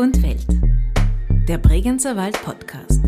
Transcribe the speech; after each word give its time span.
und 0.00 0.22
Welt. 0.22 0.46
Der 1.46 1.58
Bregenzer 1.58 2.16
Wald 2.16 2.42
Podcast. 2.42 3.02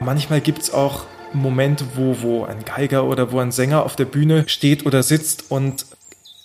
Manchmal 0.00 0.40
gibt 0.40 0.62
es 0.62 0.72
auch 0.72 1.04
Momente, 1.34 1.84
wo, 1.94 2.22
wo 2.22 2.44
ein 2.44 2.64
Geiger 2.64 3.04
oder 3.04 3.32
wo 3.32 3.38
ein 3.40 3.52
Sänger 3.52 3.84
auf 3.84 3.96
der 3.96 4.06
Bühne 4.06 4.48
steht 4.48 4.86
oder 4.86 5.02
sitzt 5.02 5.50
und 5.50 5.84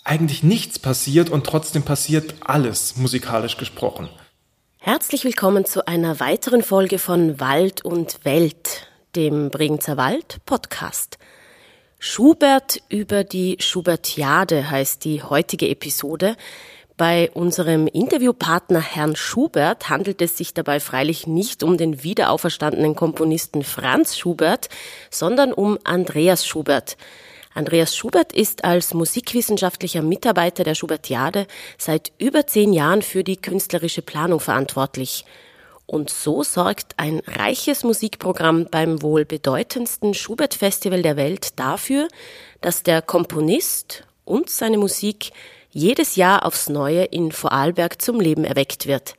eigentlich 0.04 0.44
nichts 0.44 0.78
passiert 0.78 1.30
und 1.30 1.46
trotzdem 1.46 1.84
passiert 1.84 2.36
alles, 2.42 2.98
musikalisch 2.98 3.56
gesprochen. 3.56 4.10
Herzlich 4.90 5.26
willkommen 5.26 5.66
zu 5.66 5.86
einer 5.86 6.22
weiteren 6.22 6.64
Folge 6.64 6.98
von 6.98 7.42
Wald 7.42 7.84
und 7.84 8.24
Welt, 8.24 8.88
dem 9.18 9.50
Bregenzer 9.50 9.98
Wald 9.98 10.38
Podcast. 10.46 11.18
Schubert 12.00 12.82
über 12.88 13.26
die 13.26 13.58
Schubertiade 13.60 14.72
heißt 14.72 15.04
die 15.04 15.22
heutige 15.24 15.68
Episode. 15.68 16.38
Bei 16.96 17.30
unserem 17.34 17.88
Interviewpartner 17.88 18.80
Herrn 18.80 19.18
Schubert 19.18 19.90
handelt 19.90 20.22
es 20.22 20.38
sich 20.38 20.54
dabei 20.54 20.80
freilich 20.80 21.28
nicht 21.28 21.64
um 21.64 21.76
den 21.76 22.04
wiederauferstandenen 22.04 22.96
Komponisten 22.96 23.66
Franz 23.66 24.18
Schubert, 24.18 24.70
sondern 25.12 25.52
um 25.52 25.78
Andreas 25.84 26.48
Schubert. 26.48 26.96
Andreas 27.58 27.96
Schubert 27.96 28.34
ist 28.34 28.64
als 28.64 28.94
musikwissenschaftlicher 28.94 30.04
Mitarbeiter 30.04 30.64
der 30.64 30.76
Schubertiade 30.76 31.48
seit 31.80 32.12
über 32.20 32.46
zehn 32.46 32.72
Jahren 32.72 33.02
für 33.02 33.24
die 33.24 33.38
künstlerische 33.38 34.04
Planung 34.04 34.40
verantwortlich. 34.40 35.26
Und 35.88 36.12
so 36.12 36.44
sorgt 36.44 36.94
ein 36.98 37.20
reiches 37.26 37.84
Musikprogramm 37.84 38.68
beim 38.70 39.02
wohl 39.02 39.26
bedeutendsten 39.26 40.14
Schubert-Festival 40.14 41.02
der 41.02 41.18
Welt 41.18 41.58
dafür, 41.58 42.08
dass 42.62 42.84
der 42.84 43.02
Komponist 43.02 44.04
und 44.24 44.52
seine 44.52 44.78
Musik 44.78 45.32
jedes 45.72 46.16
Jahr 46.16 46.46
aufs 46.46 46.70
Neue 46.70 47.06
in 47.06 47.32
Vorarlberg 47.32 48.00
zum 48.00 48.20
Leben 48.20 48.44
erweckt 48.44 48.86
wird. 48.86 49.16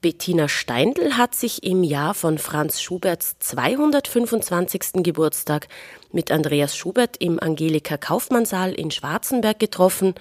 Bettina 0.00 0.48
Steindl 0.48 1.18
hat 1.18 1.34
sich 1.34 1.62
im 1.62 1.82
Jahr 1.82 2.14
von 2.14 2.38
Franz 2.38 2.80
Schuberts 2.80 3.36
225. 3.38 5.02
Geburtstag 5.02 5.68
mit 6.10 6.30
Andreas 6.30 6.76
Schubert 6.76 7.18
im 7.18 7.38
Angelika 7.38 7.96
Kaufmannsaal 7.96 8.72
in 8.72 8.90
Schwarzenberg 8.90 9.58
getroffen 9.58 10.14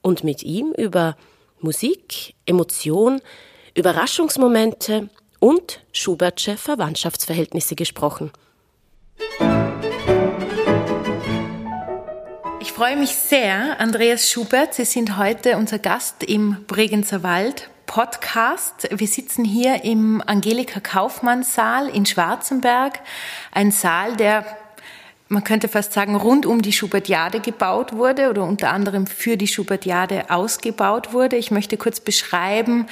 und 0.00 0.24
mit 0.24 0.42
ihm 0.42 0.72
über 0.72 1.16
Musik, 1.60 2.34
Emotion, 2.46 3.20
Überraschungsmomente 3.74 5.10
und 5.38 5.80
Schubertsche 5.92 6.56
Verwandtschaftsverhältnisse 6.56 7.74
gesprochen. 7.74 8.30
freue 12.76 12.98
mich 12.98 13.14
sehr, 13.14 13.80
Andreas 13.80 14.30
Schubert. 14.30 14.74
Sie 14.74 14.84
sind 14.84 15.16
heute 15.16 15.56
unser 15.56 15.78
Gast 15.78 16.22
im 16.22 16.58
Bregenzer 16.66 17.22
Wald 17.22 17.70
Podcast. 17.86 18.88
Wir 18.90 19.06
sitzen 19.06 19.44
hier 19.44 19.84
im 19.84 20.22
Angelika 20.26 20.80
Kaufmanns 20.80 21.54
Saal 21.54 21.88
in 21.88 22.04
Schwarzenberg. 22.04 23.00
Ein 23.52 23.70
Saal, 23.70 24.16
der 24.16 24.44
man 25.28 25.42
könnte 25.42 25.66
fast 25.68 25.92
sagen, 25.92 26.14
rund 26.14 26.46
um 26.46 26.62
die 26.62 26.72
Schubertiade 26.72 27.40
gebaut 27.40 27.92
wurde 27.92 28.30
oder 28.30 28.44
unter 28.44 28.70
anderem 28.70 29.06
für 29.06 29.36
die 29.36 29.48
Schubertiade 29.48 30.30
ausgebaut 30.30 31.12
wurde. 31.12 31.36
Ich 31.36 31.50
möchte 31.50 31.76
kurz 31.76 31.98
beschreiben, 31.98 32.86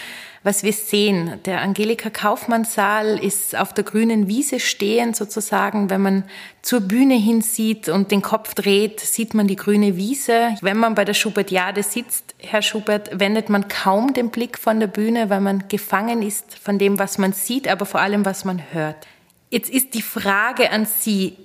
was 0.45 0.63
wir 0.63 0.75
sehen. 0.75 1.41
Der 1.47 1.63
Angelika 1.63 2.11
Kaufmannssaal 2.11 3.19
ist 3.19 3.57
auf 3.57 3.73
der 3.73 3.83
grünen 3.83 4.29
Wiese 4.29 4.61
stehend 4.61 5.17
sozusagen. 5.17 5.89
Wenn 5.89 6.03
man 6.03 6.25
zur 6.61 6.83
Bühne 6.83 7.15
hinsieht 7.15 7.89
und 7.89 8.11
den 8.11 8.21
Kopf 8.21 8.55
dreht, 8.55 9.01
sieht 9.01 9.33
man 9.33 9.49
die 9.49 9.57
grüne 9.57 9.97
Wiese. 9.97 10.55
Wenn 10.61 10.77
man 10.77 10.95
bei 10.95 11.07
der 11.07 11.15
Schubertiade 11.15 11.83
sitzt, 11.83 12.35
Herr 12.39 12.61
Schubert, 12.61 13.19
wendet 13.19 13.49
man 13.49 13.69
kaum 13.69 14.13
den 14.13 14.29
Blick 14.29 14.59
von 14.59 14.81
der 14.81 14.87
Bühne, 14.87 15.31
weil 15.31 15.41
man 15.41 15.65
gefangen 15.69 16.21
ist 16.21 16.59
von 16.59 16.79
dem, 16.79 16.99
was 16.99 17.17
man 17.17 17.33
sieht, 17.33 17.67
aber 17.67 17.87
vor 17.87 18.01
allem, 18.01 18.27
was 18.27 18.45
man 18.45 18.63
hört. 18.73 19.07
Jetzt 19.49 19.71
ist 19.71 19.95
die 19.95 20.03
Frage 20.03 20.71
an 20.71 20.85
Sie, 20.85 21.39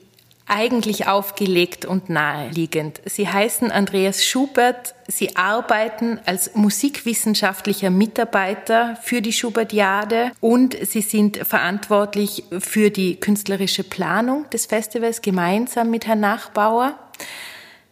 eigentlich 0.50 1.08
aufgelegt 1.08 1.86
und 1.86 2.10
naheliegend. 2.10 3.02
Sie 3.06 3.28
heißen 3.28 3.72
Andreas 3.72 4.26
Schubert. 4.26 4.96
Sie 5.08 5.36
arbeiten 5.36 6.20
als 6.26 6.56
musikwissenschaftlicher 6.56 7.90
Mitarbeiter 7.90 8.98
für 9.02 9.22
die 9.22 9.34
Schubertiade 9.34 10.32
und 10.42 10.76
Sie 10.82 11.02
sind 11.02 11.38
verantwortlich 11.38 12.44
für 12.60 12.90
die 12.90 13.16
künstlerische 13.16 13.84
Planung 13.84 14.50
des 14.50 14.66
Festivals 14.66 15.22
gemeinsam 15.22 15.90
mit 15.90 16.08
Herrn 16.08 16.20
Nachbauer. 16.20 16.98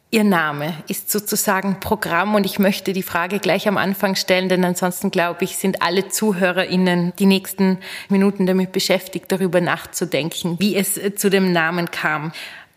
Ihr 0.09 0.23
Name 0.23 0.73
ist 0.87 1.11
sozusagen 1.11 1.81
Programm 1.81 2.35
und 2.35 2.45
ich 2.45 2.59
möchte 2.59 2.93
die 2.93 3.03
Frage 3.03 3.39
gleich 3.39 3.67
am 3.67 3.75
Anfang 3.75 4.15
stellen, 4.15 4.47
denn 4.47 4.63
ansonsten 4.63 5.11
glaube 5.11 5.43
ich, 5.43 5.57
sind 5.57 5.81
alle 5.81 6.07
ZuhörerInnen 6.07 7.11
die 7.19 7.25
nächsten 7.25 7.79
Minuten 8.07 8.45
damit 8.45 8.71
beschäftigt, 8.71 9.29
darüber 9.29 9.59
nachzudenken, 9.59 10.55
wie 10.59 10.77
es 10.77 10.97
zu 11.17 11.29
dem 11.29 11.51
Namen 11.51 11.91
kam. 11.91 12.31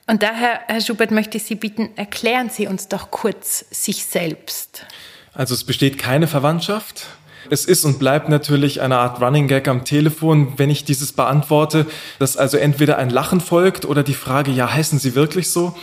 Und 0.09 0.25
daher, 0.25 0.59
Herr 0.67 0.81
Schubert, 0.81 1.13
möchte 1.13 1.37
ich 1.37 1.45
Sie 1.45 1.55
bitten, 1.55 1.91
erklären 1.95 2.51
Sie 2.51 2.67
uns 2.67 2.89
doch 2.89 3.13
kurz 3.13 3.65
sich 3.71 4.07
selbst. 4.07 4.85
Also 5.33 5.55
es 5.55 5.63
besteht 5.63 5.99
keine 5.99 6.27
Verwandtschaft. 6.27 7.07
Es 7.49 7.65
ist 7.65 7.85
und 7.85 8.01
bleibt 8.01 8.29
natürlich 8.29 8.81
eine 8.81 8.99
Art 8.99 9.21
Running 9.21 9.47
Gag 9.47 9.69
am 9.69 9.85
Telefon, 9.85 10.55
wenn 10.57 10.69
ich 10.69 10.85
dieses 10.85 11.13
beantworte, 11.13 11.87
dass 12.19 12.37
also 12.37 12.57
entweder 12.57 12.99
ein 12.99 13.09
Lachen 13.09 13.41
folgt 13.41 13.85
oder 13.85 14.03
die 14.03 14.15
Frage, 14.15 14.51
ja, 14.51 14.73
heißen 14.73 14.99
Sie 14.99 15.15
wirklich 15.15 15.49
so? 15.51 15.77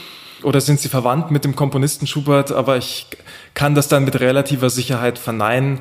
Oder 0.43 0.61
sind 0.61 0.79
Sie 0.79 0.89
verwandt 0.89 1.31
mit 1.31 1.43
dem 1.43 1.55
Komponisten 1.55 2.07
Schubert? 2.07 2.51
Aber 2.51 2.77
ich 2.77 3.07
kann 3.53 3.75
das 3.75 3.87
dann 3.87 4.05
mit 4.05 4.19
relativer 4.19 4.69
Sicherheit 4.69 5.17
verneinen. 5.19 5.79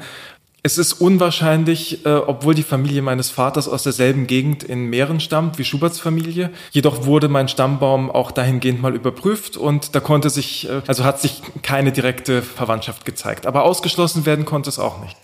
Es 0.63 0.79
ist 0.79 0.95
unwahrscheinlich, 0.95 2.05
äh, 2.05 2.09
obwohl 2.09 2.55
die 2.55 2.65
Familie 2.65 3.01
meines 3.01 3.31
Vaters 3.31 3.69
aus 3.69 3.85
derselben 3.85 4.27
Gegend 4.27 4.65
in 4.65 4.87
Mähren 4.87 5.21
stammt 5.21 5.59
wie 5.59 5.65
Schuberts 5.65 6.01
Familie. 6.01 6.51
Jedoch 6.73 7.05
wurde 7.07 7.29
mein 7.29 7.47
Stammbaum 7.47 8.11
auch 8.11 8.33
dahingehend 8.33 8.83
mal 8.83 8.97
überprüft 8.97 9.57
und 9.57 9.95
da 9.95 10.01
konnte 10.01 10.29
sich, 10.29 10.69
äh, 10.69 10.83
also 10.89 11.05
hat 11.05 11.21
sich 11.21 11.41
keine 11.63 11.93
direkte 11.93 12.43
Verwandtschaft 12.43 13.05
gezeigt. 13.05 13.47
Aber 13.47 13.63
ausgeschlossen 13.63 14.27
werden 14.27 14.45
konnte 14.45 14.69
es 14.69 14.81
auch 14.81 15.01
nicht. 15.01 15.17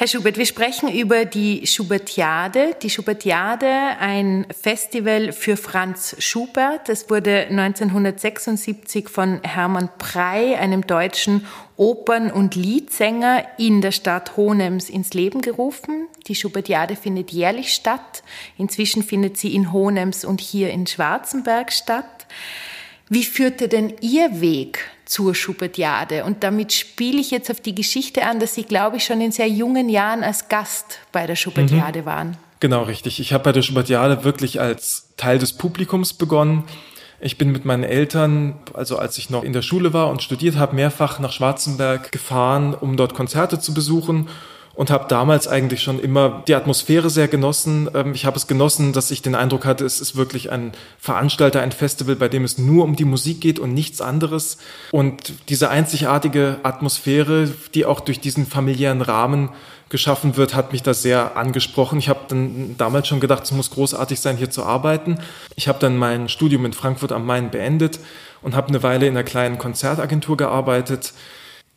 Herr 0.00 0.06
Schubert, 0.06 0.38
wir 0.38 0.46
sprechen 0.46 0.90
über 0.90 1.26
die 1.26 1.66
Schubertiade. 1.66 2.74
Die 2.82 2.88
Schubertiade, 2.88 3.68
ein 4.00 4.46
Festival 4.58 5.32
für 5.32 5.58
Franz 5.58 6.16
Schubert. 6.18 6.88
Es 6.88 7.10
wurde 7.10 7.48
1976 7.48 9.10
von 9.10 9.42
Hermann 9.42 9.90
Prey, 9.98 10.54
einem 10.54 10.86
deutschen 10.86 11.46
Opern- 11.76 12.32
und 12.32 12.54
Liedsänger, 12.54 13.44
in 13.58 13.82
der 13.82 13.92
Stadt 13.92 14.38
Hohenems 14.38 14.88
ins 14.88 15.12
Leben 15.12 15.42
gerufen. 15.42 16.06
Die 16.28 16.34
Schubertiade 16.34 16.96
findet 16.96 17.30
jährlich 17.30 17.74
statt. 17.74 18.22
Inzwischen 18.56 19.02
findet 19.02 19.36
sie 19.36 19.54
in 19.54 19.70
Hohenems 19.70 20.24
und 20.24 20.40
hier 20.40 20.70
in 20.70 20.86
Schwarzenberg 20.86 21.74
statt. 21.74 22.26
Wie 23.10 23.24
führte 23.24 23.68
denn 23.68 23.92
Ihr 24.00 24.40
Weg 24.40 24.78
zur 25.10 25.34
Schubertiade? 25.34 26.24
Und 26.24 26.44
damit 26.44 26.72
spiele 26.72 27.20
ich 27.20 27.30
jetzt 27.30 27.50
auf 27.50 27.60
die 27.60 27.74
Geschichte 27.74 28.24
an, 28.24 28.38
dass 28.38 28.54
Sie, 28.54 28.62
glaube 28.62 28.98
ich, 28.98 29.04
schon 29.04 29.20
in 29.20 29.32
sehr 29.32 29.48
jungen 29.48 29.88
Jahren 29.88 30.22
als 30.22 30.48
Gast 30.48 31.00
bei 31.10 31.26
der 31.26 31.36
Schubertiade 31.36 32.02
mhm. 32.02 32.06
waren. 32.06 32.36
Genau, 32.60 32.82
richtig. 32.82 33.20
Ich 33.20 33.32
habe 33.32 33.44
bei 33.44 33.52
der 33.52 33.62
Schubertiade 33.62 34.22
wirklich 34.22 34.60
als 34.60 35.08
Teil 35.16 35.38
des 35.38 35.54
Publikums 35.54 36.12
begonnen. 36.12 36.64
Ich 37.18 37.36
bin 37.36 37.50
mit 37.52 37.64
meinen 37.64 37.84
Eltern, 37.84 38.58
also 38.72 38.98
als 38.98 39.18
ich 39.18 39.28
noch 39.30 39.42
in 39.42 39.52
der 39.52 39.62
Schule 39.62 39.92
war 39.92 40.08
und 40.08 40.22
studiert 40.22 40.56
habe, 40.56 40.76
mehrfach 40.76 41.18
nach 41.18 41.32
Schwarzenberg 41.32 42.12
gefahren, 42.12 42.74
um 42.74 42.96
dort 42.96 43.14
Konzerte 43.14 43.58
zu 43.58 43.74
besuchen 43.74 44.28
und 44.74 44.90
habe 44.90 45.06
damals 45.08 45.48
eigentlich 45.48 45.82
schon 45.82 46.00
immer 46.00 46.42
die 46.46 46.54
Atmosphäre 46.54 47.10
sehr 47.10 47.28
genossen. 47.28 47.88
Ähm, 47.94 48.14
ich 48.14 48.24
habe 48.24 48.36
es 48.36 48.46
genossen, 48.46 48.92
dass 48.92 49.10
ich 49.10 49.22
den 49.22 49.34
Eindruck 49.34 49.64
hatte, 49.64 49.84
es 49.84 50.00
ist 50.00 50.16
wirklich 50.16 50.50
ein 50.52 50.72
Veranstalter, 50.98 51.60
ein 51.60 51.72
Festival, 51.72 52.16
bei 52.16 52.28
dem 52.28 52.44
es 52.44 52.58
nur 52.58 52.84
um 52.84 52.96
die 52.96 53.04
Musik 53.04 53.40
geht 53.40 53.58
und 53.58 53.74
nichts 53.74 54.00
anderes. 54.00 54.58
Und 54.92 55.32
diese 55.48 55.70
einzigartige 55.70 56.58
Atmosphäre, 56.62 57.50
die 57.74 57.84
auch 57.84 58.00
durch 58.00 58.20
diesen 58.20 58.46
familiären 58.46 59.02
Rahmen 59.02 59.50
geschaffen 59.88 60.36
wird, 60.36 60.54
hat 60.54 60.72
mich 60.72 60.82
da 60.82 60.94
sehr 60.94 61.36
angesprochen. 61.36 61.98
Ich 61.98 62.08
habe 62.08 62.20
dann 62.28 62.76
damals 62.78 63.08
schon 63.08 63.20
gedacht, 63.20 63.42
es 63.42 63.50
muss 63.50 63.70
großartig 63.70 64.20
sein, 64.20 64.36
hier 64.36 64.50
zu 64.50 64.64
arbeiten. 64.64 65.18
Ich 65.56 65.66
habe 65.66 65.80
dann 65.80 65.96
mein 65.96 66.28
Studium 66.28 66.64
in 66.64 66.72
Frankfurt 66.72 67.10
am 67.10 67.26
Main 67.26 67.50
beendet 67.50 67.98
und 68.40 68.54
habe 68.54 68.68
eine 68.68 68.82
Weile 68.84 69.06
in 69.06 69.14
einer 69.14 69.24
kleinen 69.24 69.58
Konzertagentur 69.58 70.36
gearbeitet 70.36 71.12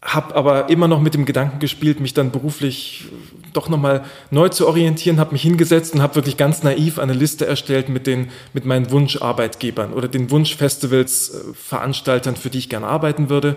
habe 0.03 0.35
aber 0.35 0.69
immer 0.69 0.87
noch 0.87 0.99
mit 0.99 1.13
dem 1.13 1.25
Gedanken 1.25 1.59
gespielt, 1.59 1.99
mich 1.99 2.13
dann 2.13 2.31
beruflich 2.31 3.05
doch 3.53 3.69
nochmal 3.69 4.03
neu 4.31 4.49
zu 4.49 4.67
orientieren, 4.67 5.19
habe 5.19 5.31
mich 5.31 5.43
hingesetzt 5.43 5.93
und 5.93 6.01
habe 6.01 6.15
wirklich 6.15 6.37
ganz 6.37 6.63
naiv 6.63 6.99
eine 6.99 7.13
Liste 7.13 7.45
erstellt 7.45 7.87
mit 7.87 8.05
den 8.05 8.29
mit 8.53 8.65
meinen 8.65 8.91
Wunscharbeitgebern 8.91 9.93
oder 9.93 10.07
den 10.07 10.29
Wunschfestivals 10.29 11.29
äh, 11.29 11.53
Veranstaltern, 11.53 12.35
für 12.35 12.49
die 12.49 12.57
ich 12.57 12.69
gerne 12.69 12.87
arbeiten 12.87 13.29
würde. 13.29 13.55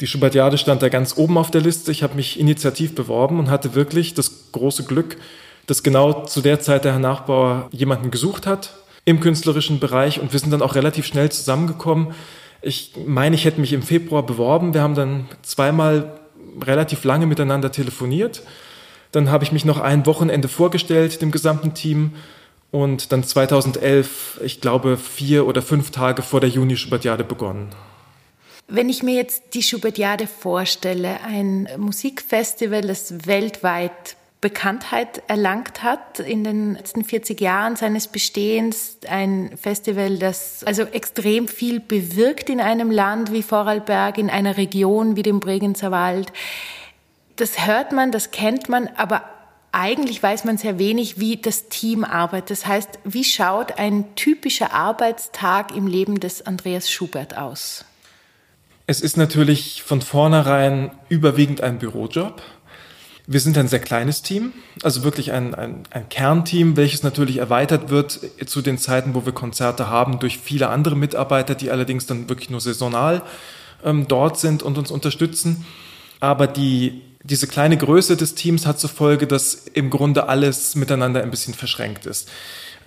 Die 0.00 0.06
Schubertiade 0.06 0.58
stand 0.58 0.82
da 0.82 0.88
ganz 0.88 1.16
oben 1.16 1.38
auf 1.38 1.50
der 1.50 1.60
Liste. 1.60 1.90
Ich 1.90 2.02
habe 2.02 2.14
mich 2.14 2.38
initiativ 2.38 2.94
beworben 2.94 3.38
und 3.38 3.50
hatte 3.50 3.74
wirklich 3.74 4.14
das 4.14 4.52
große 4.52 4.84
Glück, 4.84 5.16
dass 5.66 5.82
genau 5.82 6.24
zu 6.24 6.40
der 6.40 6.60
Zeit 6.60 6.84
der 6.84 6.92
Herr 6.92 7.00
Nachbauer 7.00 7.68
jemanden 7.72 8.10
gesucht 8.10 8.46
hat, 8.46 8.74
im 9.04 9.20
künstlerischen 9.20 9.80
Bereich 9.80 10.20
und 10.20 10.32
wir 10.32 10.40
sind 10.40 10.52
dann 10.52 10.62
auch 10.62 10.74
relativ 10.74 11.06
schnell 11.06 11.30
zusammengekommen. 11.30 12.14
Ich 12.66 12.92
meine, 13.06 13.36
ich 13.36 13.44
hätte 13.44 13.60
mich 13.60 13.74
im 13.74 13.82
Februar 13.82 14.24
beworben. 14.24 14.72
Wir 14.72 14.80
haben 14.80 14.94
dann 14.94 15.28
zweimal 15.42 16.18
relativ 16.62 17.04
lange 17.04 17.26
miteinander 17.26 17.70
telefoniert. 17.70 18.42
Dann 19.12 19.30
habe 19.30 19.44
ich 19.44 19.52
mich 19.52 19.66
noch 19.66 19.80
ein 19.80 20.06
Wochenende 20.06 20.48
vorgestellt, 20.48 21.20
dem 21.20 21.30
gesamten 21.30 21.74
Team. 21.74 22.12
Und 22.70 23.12
dann 23.12 23.22
2011, 23.22 24.40
ich 24.42 24.62
glaube, 24.62 24.96
vier 24.96 25.46
oder 25.46 25.60
fünf 25.60 25.90
Tage 25.90 26.22
vor 26.22 26.40
der 26.40 26.48
Juni-Schubertiade 26.48 27.22
begonnen. 27.22 27.68
Wenn 28.66 28.88
ich 28.88 29.02
mir 29.02 29.14
jetzt 29.14 29.52
die 29.52 29.62
Schubertiade 29.62 30.26
vorstelle, 30.26 31.20
ein 31.20 31.68
Musikfestival, 31.76 32.80
das 32.80 33.26
weltweit 33.26 34.16
Bekanntheit 34.44 35.22
erlangt 35.26 35.82
hat 35.82 36.20
in 36.20 36.44
den 36.44 36.74
letzten 36.74 37.02
40 37.02 37.40
Jahren 37.40 37.76
seines 37.76 38.08
Bestehens. 38.08 38.98
Ein 39.08 39.56
Festival, 39.56 40.18
das 40.18 40.62
also 40.64 40.82
extrem 40.82 41.48
viel 41.48 41.80
bewirkt 41.80 42.50
in 42.50 42.60
einem 42.60 42.90
Land 42.90 43.32
wie 43.32 43.42
Vorarlberg, 43.42 44.18
in 44.18 44.28
einer 44.28 44.58
Region 44.58 45.16
wie 45.16 45.22
dem 45.22 45.40
Bregenzer 45.40 45.90
Wald. 45.90 46.30
Das 47.36 47.66
hört 47.66 47.92
man, 47.92 48.12
das 48.12 48.32
kennt 48.32 48.68
man, 48.68 48.90
aber 48.96 49.24
eigentlich 49.72 50.22
weiß 50.22 50.44
man 50.44 50.58
sehr 50.58 50.78
wenig, 50.78 51.18
wie 51.18 51.38
das 51.38 51.70
Team 51.70 52.04
arbeitet. 52.04 52.50
Das 52.50 52.66
heißt, 52.66 52.98
wie 53.02 53.24
schaut 53.24 53.78
ein 53.78 54.14
typischer 54.14 54.74
Arbeitstag 54.74 55.74
im 55.74 55.86
Leben 55.86 56.20
des 56.20 56.46
Andreas 56.46 56.90
Schubert 56.90 57.38
aus? 57.38 57.86
Es 58.86 59.00
ist 59.00 59.16
natürlich 59.16 59.82
von 59.82 60.02
vornherein 60.02 60.90
überwiegend 61.08 61.62
ein 61.62 61.78
Bürojob. 61.78 62.42
Wir 63.26 63.40
sind 63.40 63.56
ein 63.56 63.68
sehr 63.68 63.78
kleines 63.78 64.20
Team, 64.20 64.52
also 64.82 65.02
wirklich 65.02 65.32
ein, 65.32 65.54
ein, 65.54 65.84
ein, 65.90 66.08
Kernteam, 66.10 66.76
welches 66.76 67.02
natürlich 67.02 67.38
erweitert 67.38 67.88
wird 67.88 68.20
zu 68.44 68.60
den 68.60 68.76
Zeiten, 68.76 69.14
wo 69.14 69.24
wir 69.24 69.32
Konzerte 69.32 69.88
haben, 69.88 70.18
durch 70.18 70.38
viele 70.38 70.68
andere 70.68 70.94
Mitarbeiter, 70.94 71.54
die 71.54 71.70
allerdings 71.70 72.04
dann 72.04 72.28
wirklich 72.28 72.50
nur 72.50 72.60
saisonal 72.60 73.22
ähm, 73.82 74.06
dort 74.08 74.38
sind 74.38 74.62
und 74.62 74.76
uns 74.76 74.90
unterstützen. 74.90 75.64
Aber 76.20 76.46
die, 76.46 77.00
diese 77.22 77.46
kleine 77.46 77.78
Größe 77.78 78.18
des 78.18 78.34
Teams 78.34 78.66
hat 78.66 78.78
zur 78.78 78.90
Folge, 78.90 79.26
dass 79.26 79.54
im 79.72 79.88
Grunde 79.88 80.28
alles 80.28 80.74
miteinander 80.74 81.22
ein 81.22 81.30
bisschen 81.30 81.54
verschränkt 81.54 82.04
ist. 82.04 82.28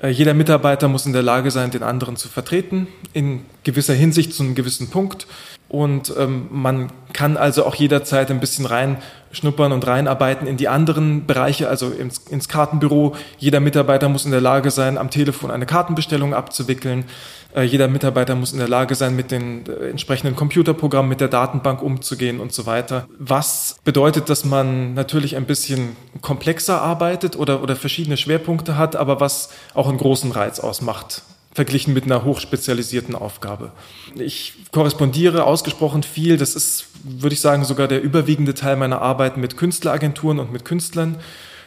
Äh, 0.02 0.10
jeder 0.10 0.36
Mitarbeiter 0.36 0.88
muss 0.88 1.08
in 1.08 1.14
der 1.14 1.24
Lage 1.24 1.50
sein, 1.50 1.72
den 1.72 1.84
anderen 1.84 2.16
zu 2.16 2.28
vertreten, 2.28 2.88
in 3.14 3.46
gewisser 3.64 3.96
Hinsicht 3.96 4.34
zu 4.34 4.44
einem 4.44 4.54
gewissen 4.54 4.90
Punkt. 4.92 5.26
Und 5.70 6.14
ähm, 6.18 6.48
man 6.50 6.92
kann 7.12 7.36
also 7.36 7.66
auch 7.66 7.76
jederzeit 7.76 8.32
ein 8.32 8.40
bisschen 8.40 8.66
reinschnuppern 8.66 9.72
und 9.74 9.86
reinarbeiten 9.86 10.48
in 10.48 10.56
die 10.56 10.70
anderen 10.70 11.26
Bereiche, 11.26 11.68
also 11.68 11.90
ins, 11.90 12.20
ins 12.20 12.48
Kartenbüro. 12.48 13.16
Jeder 13.38 13.60
Mitarbeiter 13.60 14.08
muss 14.08 14.26
in 14.26 14.32
der 14.32 14.40
Lage 14.42 14.72
sein, 14.72 14.98
am 14.98 15.10
Telefon 15.10 15.52
eine 15.52 15.66
Kartenbestellung 15.66 16.34
abzuwickeln. 16.34 17.06
Äh, 17.54 17.64
jeder 17.64 17.90
Mitarbeiter 17.90 18.36
muss 18.36 18.54
in 18.54 18.60
der 18.60 18.70
Lage 18.70 18.96
sein, 18.96 19.16
mit 19.16 19.32
den 19.32 19.66
äh, 19.66 19.90
entsprechenden 19.90 20.38
Computerprogrammen, 20.38 21.10
mit 21.10 21.20
der 21.20 21.28
Datenbank 21.28 21.82
umzugehen 21.82 22.40
und 22.40 22.54
so 22.54 22.66
weiter. 22.66 23.08
Was 23.20 23.78
bedeutet, 23.84 24.30
dass 24.30 24.46
man 24.46 24.94
natürlich 24.94 25.36
ein 25.36 25.46
bisschen 25.46 25.98
komplexer 26.22 26.82
arbeitet 26.82 27.36
oder, 27.36 27.62
oder 27.62 27.76
verschiedene 27.76 28.16
Schwerpunkte 28.16 28.78
hat, 28.78 28.96
aber 28.96 29.20
was 29.20 29.50
auch 29.74 29.90
einen 29.90 29.98
großen 29.98 30.32
Reiz 30.32 30.62
ausmacht 30.62 31.24
verglichen 31.58 31.96
mit 31.96 32.04
einer 32.04 32.24
hochspezialisierten 32.24 33.16
Aufgabe. 33.16 33.72
Ich 34.14 34.54
korrespondiere 34.72 35.44
ausgesprochen 35.44 36.04
viel. 36.04 36.38
Das 36.38 36.54
ist, 36.54 36.86
würde 37.04 37.34
ich 37.34 37.42
sagen, 37.42 37.66
sogar 37.66 37.88
der 37.88 38.04
überwiegende 38.04 38.54
Teil 38.54 38.76
meiner 38.76 39.02
Arbeit 39.02 39.38
mit 39.38 39.58
Künstleragenturen 39.58 40.38
und 40.38 40.52
mit 40.52 40.66
Künstlern. 40.66 41.18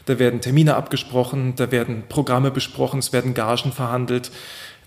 Da 0.06 0.20
werden 0.20 0.40
Termine 0.40 0.76
abgesprochen, 0.76 1.54
da 1.56 1.72
werden 1.72 2.04
Programme 2.08 2.52
besprochen, 2.52 3.00
es 3.00 3.12
werden 3.12 3.34
Gagen 3.34 3.72
verhandelt. 3.72 4.30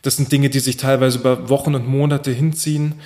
Das 0.03 0.15
sind 0.15 0.31
Dinge, 0.31 0.50
die 0.50 0.61
sich 0.61 0.77
teilweise 0.77 1.19
über 1.19 1.50
Wochen 1.50 1.75
und 1.75 1.85
Monate 1.85 2.31
hinziehen. 2.31 3.01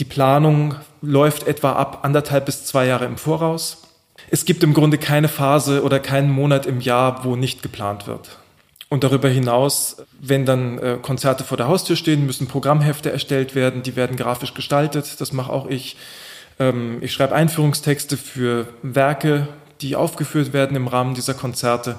Die 0.00 0.04
Planung 0.04 0.74
läuft 1.00 1.46
etwa 1.46 1.74
ab 1.74 2.00
anderthalb 2.02 2.46
bis 2.46 2.66
zwei 2.66 2.86
Jahre 2.86 3.04
im 3.04 3.18
Voraus. 3.18 3.82
Es 4.30 4.46
gibt 4.46 4.64
im 4.64 4.74
Grunde 4.74 4.98
keine 4.98 5.28
Phase 5.28 5.84
oder 5.84 6.00
keinen 6.00 6.30
Monat 6.30 6.66
im 6.66 6.80
Jahr, 6.80 7.24
wo 7.24 7.36
nicht 7.36 7.62
geplant 7.62 8.08
wird. 8.08 8.36
Und 8.88 9.02
darüber 9.02 9.28
hinaus, 9.28 9.96
wenn 10.20 10.46
dann 10.46 10.78
äh, 10.78 10.98
Konzerte 11.02 11.42
vor 11.42 11.56
der 11.56 11.66
Haustür 11.66 11.96
stehen, 11.96 12.24
müssen 12.24 12.46
Programmhefte 12.46 13.10
erstellt 13.10 13.54
werden, 13.54 13.82
die 13.82 13.96
werden 13.96 14.16
grafisch 14.16 14.54
gestaltet, 14.54 15.20
das 15.20 15.32
mache 15.32 15.52
auch 15.52 15.66
ich. 15.66 15.96
Ähm, 16.60 16.98
ich 17.00 17.12
schreibe 17.12 17.34
Einführungstexte 17.34 18.16
für 18.16 18.68
Werke, 18.82 19.48
die 19.80 19.96
aufgeführt 19.96 20.52
werden 20.52 20.76
im 20.76 20.86
Rahmen 20.86 21.14
dieser 21.14 21.34
Konzerte. 21.34 21.96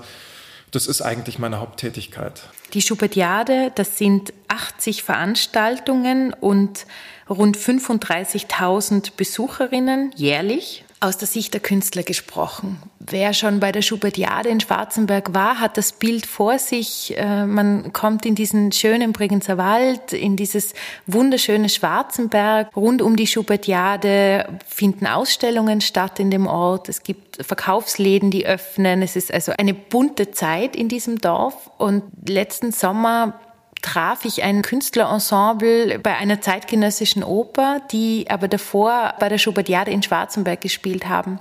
Das 0.71 0.87
ist 0.87 1.01
eigentlich 1.01 1.39
meine 1.39 1.59
Haupttätigkeit. 1.59 2.43
Die 2.73 2.81
Schubertiade, 2.81 3.71
das 3.75 3.97
sind 3.97 4.33
80 4.47 5.03
Veranstaltungen 5.03 6.33
und 6.33 6.85
rund 7.29 7.57
35.000 7.57 9.11
Besucherinnen 9.15 10.11
jährlich 10.15 10.83
aus 10.99 11.17
der 11.17 11.27
Sicht 11.27 11.53
der 11.53 11.61
Künstler 11.61 12.03
gesprochen. 12.03 12.81
Wer 13.09 13.33
schon 13.33 13.61
bei 13.61 13.71
der 13.71 13.81
Schubertiade 13.81 14.49
in 14.49 14.59
Schwarzenberg 14.59 15.33
war, 15.33 15.61
hat 15.61 15.77
das 15.77 15.93
Bild 15.93 16.25
vor 16.25 16.59
sich. 16.59 17.17
Äh, 17.17 17.45
man 17.45 17.93
kommt 17.93 18.25
in 18.25 18.35
diesen 18.35 18.73
schönen 18.73 19.13
Bregenzer 19.13 19.57
Wald, 19.57 20.11
in 20.11 20.35
dieses 20.35 20.73
wunderschöne 21.05 21.69
Schwarzenberg. 21.69 22.75
Rund 22.75 23.01
um 23.01 23.15
die 23.15 23.27
Schubertiade 23.27 24.59
finden 24.67 25.07
Ausstellungen 25.07 25.79
statt 25.79 26.19
in 26.19 26.31
dem 26.31 26.47
Ort. 26.47 26.89
Es 26.89 27.01
gibt 27.01 27.45
Verkaufsläden, 27.45 28.29
die 28.29 28.45
öffnen. 28.45 29.01
Es 29.01 29.15
ist 29.15 29.33
also 29.33 29.53
eine 29.57 29.73
bunte 29.73 30.31
Zeit 30.31 30.75
in 30.75 30.89
diesem 30.89 31.19
Dorf. 31.19 31.71
Und 31.77 32.03
letzten 32.27 32.73
Sommer 32.73 33.39
traf 33.81 34.25
ich 34.25 34.43
ein 34.43 34.63
Künstlerensemble 34.63 35.99
bei 35.99 36.17
einer 36.17 36.41
zeitgenössischen 36.41 37.23
Oper, 37.23 37.81
die 37.91 38.25
aber 38.29 38.49
davor 38.49 39.13
bei 39.19 39.29
der 39.29 39.37
Schubertiade 39.37 39.91
in 39.91 40.03
Schwarzenberg 40.03 40.59
gespielt 40.59 41.07
haben. 41.07 41.39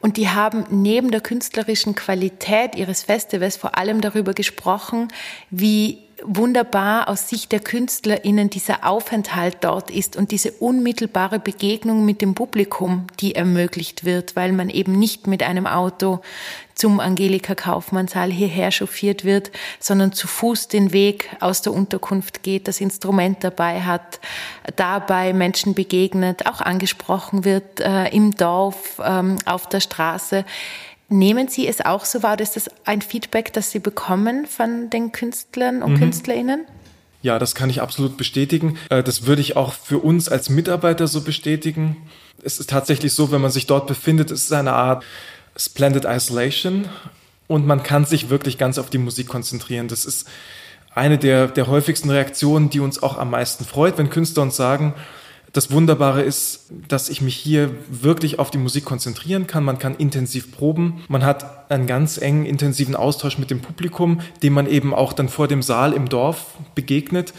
Und 0.00 0.16
die 0.16 0.28
haben 0.28 0.64
neben 0.70 1.10
der 1.10 1.20
künstlerischen 1.20 1.94
Qualität 1.94 2.74
ihres 2.76 3.02
Festivals 3.02 3.56
vor 3.56 3.78
allem 3.78 4.00
darüber 4.00 4.34
gesprochen, 4.34 5.08
wie 5.50 6.05
wunderbar 6.22 7.08
aus 7.08 7.28
Sicht 7.28 7.52
der 7.52 7.60
KünstlerInnen 7.60 8.50
dieser 8.50 8.86
Aufenthalt 8.86 9.58
dort 9.60 9.90
ist 9.90 10.16
und 10.16 10.30
diese 10.30 10.52
unmittelbare 10.52 11.38
Begegnung 11.38 12.04
mit 12.04 12.22
dem 12.22 12.34
Publikum, 12.34 13.06
die 13.20 13.34
ermöglicht 13.34 14.04
wird, 14.04 14.36
weil 14.36 14.52
man 14.52 14.70
eben 14.70 14.98
nicht 14.98 15.26
mit 15.26 15.42
einem 15.42 15.66
Auto 15.66 16.20
zum 16.74 17.00
Angelika 17.00 17.54
Kaufmannssaal 17.54 18.30
hierher 18.30 18.70
chauffiert 18.70 19.24
wird, 19.24 19.50
sondern 19.80 20.12
zu 20.12 20.26
Fuß 20.26 20.68
den 20.68 20.92
Weg 20.92 21.34
aus 21.40 21.62
der 21.62 21.72
Unterkunft 21.72 22.42
geht, 22.42 22.68
das 22.68 22.80
Instrument 22.80 23.42
dabei 23.42 23.80
hat, 23.80 24.20
dabei 24.76 25.32
Menschen 25.32 25.74
begegnet, 25.74 26.46
auch 26.46 26.60
angesprochen 26.60 27.44
wird 27.44 27.80
äh, 27.80 28.08
im 28.08 28.36
Dorf, 28.36 29.00
ähm, 29.02 29.36
auf 29.46 29.68
der 29.68 29.80
Straße. 29.80 30.44
Nehmen 31.08 31.48
Sie 31.48 31.68
es 31.68 31.80
auch 31.80 32.04
so 32.04 32.22
wahr 32.22 32.34
oder 32.34 32.42
ist 32.42 32.56
das 32.56 32.68
ein 32.84 33.00
Feedback, 33.00 33.52
das 33.52 33.70
Sie 33.70 33.78
bekommen 33.78 34.46
von 34.46 34.90
den 34.90 35.12
Künstlern 35.12 35.82
und 35.82 35.92
mhm. 35.92 35.98
Künstlerinnen? 35.98 36.64
Ja, 37.22 37.38
das 37.38 37.54
kann 37.54 37.70
ich 37.70 37.80
absolut 37.80 38.16
bestätigen. 38.16 38.76
Äh, 38.90 39.02
das 39.02 39.26
würde 39.26 39.40
ich 39.40 39.56
auch 39.56 39.72
für 39.72 39.98
uns 39.98 40.28
als 40.28 40.48
Mitarbeiter 40.48 41.06
so 41.06 41.22
bestätigen. 41.22 41.96
Es 42.42 42.58
ist 42.58 42.70
tatsächlich 42.70 43.12
so, 43.14 43.30
wenn 43.32 43.40
man 43.40 43.50
sich 43.50 43.66
dort 43.66 43.86
befindet, 43.86 44.30
es 44.30 44.44
ist 44.44 44.52
eine 44.52 44.72
Art 44.72 45.04
Splendid 45.56 46.04
Isolation 46.04 46.88
und 47.46 47.66
man 47.66 47.82
kann 47.82 48.04
sich 48.04 48.28
wirklich 48.28 48.58
ganz 48.58 48.78
auf 48.78 48.90
die 48.90 48.98
Musik 48.98 49.28
konzentrieren. 49.28 49.88
Das 49.88 50.04
ist 50.04 50.28
eine 50.94 51.18
der, 51.18 51.48
der 51.48 51.66
häufigsten 51.66 52.10
Reaktionen, 52.10 52.70
die 52.70 52.80
uns 52.80 53.02
auch 53.02 53.16
am 53.18 53.30
meisten 53.30 53.64
freut, 53.64 53.98
wenn 53.98 54.10
Künstler 54.10 54.42
uns 54.42 54.56
sagen, 54.56 54.94
das 55.56 55.70
Wunderbare 55.70 56.20
ist, 56.20 56.66
dass 56.86 57.08
ich 57.08 57.22
mich 57.22 57.34
hier 57.34 57.70
wirklich 57.88 58.38
auf 58.38 58.50
die 58.50 58.58
Musik 58.58 58.84
konzentrieren 58.84 59.46
kann. 59.46 59.64
Man 59.64 59.78
kann 59.78 59.96
intensiv 59.96 60.52
proben. 60.52 61.02
Man 61.08 61.24
hat 61.24 61.70
einen 61.70 61.86
ganz 61.86 62.18
engen, 62.18 62.44
intensiven 62.44 62.94
Austausch 62.94 63.38
mit 63.38 63.50
dem 63.50 63.60
Publikum, 63.60 64.20
dem 64.42 64.52
man 64.52 64.66
eben 64.66 64.92
auch 64.92 65.14
dann 65.14 65.30
vor 65.30 65.48
dem 65.48 65.62
Saal 65.62 65.94
im 65.94 66.10
Dorf 66.10 66.58
begegnet. 66.74 67.32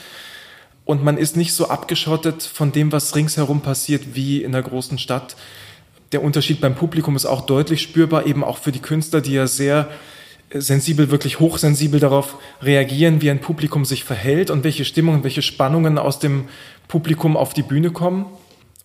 Und 0.83 1.03
man 1.03 1.17
ist 1.17 1.37
nicht 1.37 1.53
so 1.53 1.67
abgeschottet 1.67 2.41
von 2.41 2.71
dem, 2.71 2.91
was 2.91 3.15
ringsherum 3.15 3.61
passiert, 3.61 4.15
wie 4.15 4.41
in 4.41 4.51
der 4.51 4.63
großen 4.63 4.97
Stadt. 4.97 5.35
Der 6.11 6.23
Unterschied 6.23 6.59
beim 6.59 6.73
Publikum 6.73 7.15
ist 7.15 7.25
auch 7.25 7.45
deutlich 7.45 7.83
spürbar, 7.83 8.25
eben 8.25 8.43
auch 8.43 8.57
für 8.57 8.71
die 8.71 8.79
Künstler, 8.79 9.21
die 9.21 9.33
ja 9.33 9.45
sehr 9.45 9.89
sensibel, 10.53 11.11
wirklich 11.11 11.39
hochsensibel 11.39 11.99
darauf 11.99 12.37
reagieren, 12.61 13.21
wie 13.21 13.29
ein 13.29 13.41
Publikum 13.41 13.83
sich 13.85 14.03
verhält 14.03 14.49
und 14.49 14.63
welche 14.63 14.85
Stimmungen, 14.85 15.23
welche 15.23 15.41
Spannungen 15.41 15.97
aus 15.97 16.19
dem 16.19 16.45
Publikum 16.87 17.37
auf 17.37 17.53
die 17.53 17.63
Bühne 17.63 17.91
kommen. 17.91 18.25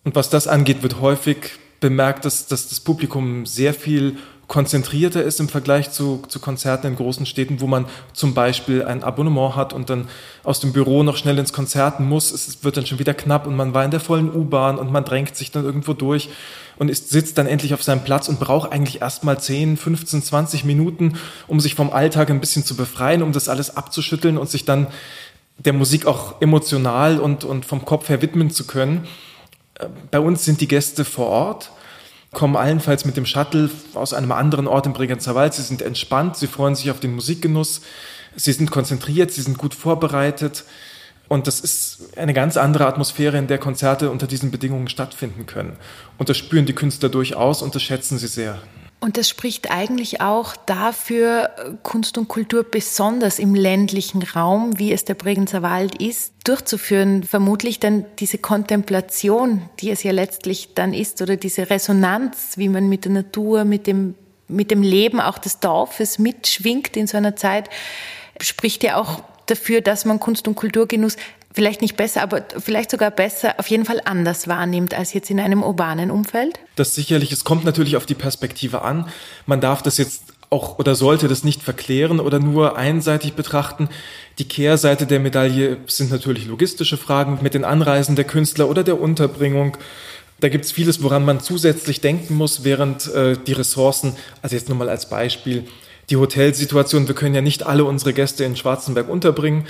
Und 0.03 0.15
was 0.15 0.29
das 0.29 0.47
angeht, 0.47 0.83
wird 0.83 0.99
häufig 0.99 1.37
bemerkt, 1.79 2.25
dass, 2.25 2.47
dass 2.47 2.69
das 2.69 2.79
Publikum 2.79 3.45
sehr 3.45 3.73
viel 3.73 4.17
konzentrierter 4.47 5.23
ist 5.23 5.39
im 5.39 5.47
Vergleich 5.47 5.91
zu, 5.91 6.21
zu 6.27 6.39
Konzerten 6.39 6.87
in 6.87 6.95
großen 6.95 7.25
Städten, 7.25 7.61
wo 7.61 7.67
man 7.67 7.85
zum 8.11 8.33
Beispiel 8.33 8.83
ein 8.83 9.03
Abonnement 9.03 9.55
hat 9.55 9.73
und 9.73 9.89
dann 9.89 10.09
aus 10.43 10.59
dem 10.59 10.73
Büro 10.73 11.03
noch 11.03 11.17
schnell 11.17 11.39
ins 11.39 11.53
Konzert 11.53 11.99
muss. 11.99 12.31
Es 12.31 12.63
wird 12.63 12.77
dann 12.77 12.85
schon 12.85 12.99
wieder 12.99 13.13
knapp 13.13 13.47
und 13.47 13.55
man 13.55 13.73
war 13.73 13.85
in 13.85 13.91
der 13.91 13.99
vollen 13.99 14.33
U-Bahn 14.33 14.77
und 14.77 14.91
man 14.91 15.05
drängt 15.05 15.35
sich 15.35 15.51
dann 15.51 15.63
irgendwo 15.63 15.93
durch 15.93 16.29
und 16.77 16.89
ist, 16.89 17.09
sitzt 17.09 17.37
dann 17.37 17.47
endlich 17.47 17.73
auf 17.73 17.83
seinem 17.83 18.03
Platz 18.03 18.27
und 18.27 18.39
braucht 18.39 18.71
eigentlich 18.71 19.01
erstmal 19.01 19.39
10, 19.39 19.77
15, 19.77 20.21
20 20.21 20.65
Minuten, 20.65 21.13
um 21.47 21.59
sich 21.59 21.73
vom 21.73 21.91
Alltag 21.91 22.29
ein 22.29 22.41
bisschen 22.41 22.65
zu 22.65 22.75
befreien, 22.75 23.23
um 23.23 23.31
das 23.31 23.49
alles 23.49 23.75
abzuschütteln 23.75 24.37
und 24.37 24.49
sich 24.49 24.65
dann 24.65 24.87
der 25.57 25.73
Musik 25.73 26.05
auch 26.05 26.41
emotional 26.41 27.19
und, 27.19 27.43
und 27.43 27.65
vom 27.65 27.85
Kopf 27.85 28.09
her 28.09 28.21
widmen 28.21 28.49
zu 28.49 28.65
können. 28.65 29.07
Äh, 29.75 29.87
bei 30.11 30.19
uns 30.19 30.45
sind 30.45 30.61
die 30.61 30.67
Gäste 30.67 31.05
vor 31.05 31.27
Ort, 31.27 31.71
kommen 32.31 32.55
allenfalls 32.55 33.05
mit 33.05 33.17
dem 33.17 33.25
Shuttle 33.25 33.69
aus 33.93 34.13
einem 34.13 34.31
anderen 34.31 34.67
Ort 34.67 34.85
im 34.85 34.93
Bregenzer 34.93 35.35
Wald. 35.35 35.53
Sie 35.53 35.61
sind 35.61 35.81
entspannt, 35.81 36.35
sie 36.37 36.47
freuen 36.47 36.75
sich 36.75 36.89
auf 36.89 36.99
den 36.99 37.13
Musikgenuss, 37.13 37.81
sie 38.35 38.51
sind 38.51 38.71
konzentriert, 38.71 39.31
sie 39.31 39.41
sind 39.41 39.57
gut 39.57 39.73
vorbereitet. 39.73 40.65
Und 41.29 41.47
das 41.47 41.61
ist 41.61 42.17
eine 42.17 42.33
ganz 42.33 42.57
andere 42.57 42.85
Atmosphäre, 42.85 43.37
in 43.37 43.47
der 43.47 43.57
Konzerte 43.57 44.11
unter 44.11 44.27
diesen 44.27 44.51
Bedingungen 44.51 44.87
stattfinden 44.87 45.45
können. 45.45 45.77
Und 46.17 46.29
das 46.29 46.37
spüren 46.37 46.65
die 46.65 46.73
Künstler 46.73 47.09
durchaus 47.09 47.61
und 47.61 47.73
das 47.75 47.81
schätzen 47.81 48.17
sie 48.17 48.27
sehr. 48.27 48.61
Und 49.03 49.17
das 49.17 49.27
spricht 49.27 49.69
eigentlich 49.69 50.21
auch 50.21 50.55
dafür, 50.55 51.49
Kunst 51.83 52.17
und 52.17 52.29
Kultur 52.29 52.63
besonders 52.63 53.37
im 53.37 53.53
ländlichen 53.53 54.23
Raum, 54.23 54.79
wie 54.79 54.93
es 54.93 55.03
der 55.03 55.15
Bregenzer 55.15 55.61
Wald 55.61 56.01
ist, 56.01 56.31
durchzuführen. 56.45 57.23
Vermutlich 57.23 57.81
dann 57.81 58.05
diese 58.19 58.37
Kontemplation, 58.37 59.61
die 59.81 59.91
es 59.91 60.03
ja 60.03 60.13
letztlich 60.13 60.73
dann 60.73 60.93
ist, 60.93 61.21
oder 61.21 61.35
diese 61.35 61.69
Resonanz, 61.69 62.53
wie 62.55 62.69
man 62.69 62.87
mit 62.87 63.03
der 63.03 63.11
Natur, 63.11 63.65
mit 63.65 63.87
dem, 63.87 64.15
mit 64.47 64.71
dem 64.71 64.81
Leben 64.81 65.19
auch 65.19 65.37
des 65.37 65.59
Dorfes 65.59 66.17
mitschwingt 66.17 66.95
in 66.95 67.05
so 67.05 67.17
einer 67.17 67.35
Zeit, 67.35 67.69
spricht 68.39 68.85
ja 68.85 68.95
auch 68.95 69.21
dafür, 69.47 69.81
dass 69.81 70.05
man 70.05 70.21
Kunst- 70.21 70.47
und 70.47 70.55
Kulturgenuss 70.55 71.17
vielleicht 71.53 71.81
nicht 71.81 71.95
besser, 71.95 72.21
aber 72.21 72.43
vielleicht 72.57 72.91
sogar 72.91 73.11
besser, 73.11 73.55
auf 73.59 73.67
jeden 73.67 73.85
Fall 73.85 74.01
anders 74.03 74.47
wahrnimmt 74.47 74.93
als 74.93 75.13
jetzt 75.13 75.29
in 75.29 75.39
einem 75.39 75.63
urbanen 75.63 76.11
Umfeld? 76.11 76.59
Das 76.75 76.95
sicherlich, 76.95 77.31
es 77.31 77.43
kommt 77.43 77.63
natürlich 77.63 77.95
auf 77.95 78.05
die 78.05 78.15
Perspektive 78.15 78.81
an. 78.81 79.07
Man 79.45 79.61
darf 79.61 79.81
das 79.81 79.97
jetzt 79.97 80.33
auch 80.49 80.77
oder 80.77 80.95
sollte 80.95 81.27
das 81.27 81.43
nicht 81.43 81.61
verklären 81.63 82.19
oder 82.19 82.39
nur 82.39 82.77
einseitig 82.77 83.33
betrachten. 83.33 83.89
Die 84.37 84.47
Kehrseite 84.47 85.07
der 85.07 85.19
Medaille 85.19 85.77
sind 85.87 86.11
natürlich 86.11 86.45
logistische 86.45 86.97
Fragen 86.97 87.39
mit 87.41 87.53
den 87.53 87.63
Anreisen 87.63 88.15
der 88.15 88.25
Künstler 88.25 88.69
oder 88.69 88.83
der 88.83 89.01
Unterbringung. 89.01 89.77
Da 90.39 90.49
gibt 90.49 90.65
es 90.65 90.71
vieles, 90.71 91.01
woran 91.01 91.25
man 91.25 91.39
zusätzlich 91.39 92.01
denken 92.01 92.35
muss, 92.35 92.63
während 92.63 93.07
äh, 93.13 93.37
die 93.47 93.53
Ressourcen, 93.53 94.15
also 94.41 94.55
jetzt 94.55 94.69
nur 94.69 94.77
mal 94.77 94.89
als 94.89 95.09
Beispiel, 95.09 95.63
die 96.09 96.17
Hotelsituation, 96.17 97.07
wir 97.07 97.15
können 97.15 97.33
ja 97.33 97.41
nicht 97.41 97.65
alle 97.65 97.85
unsere 97.85 98.13
Gäste 98.13 98.43
in 98.43 98.55
Schwarzenberg 98.55 99.09
unterbringen 99.09 99.65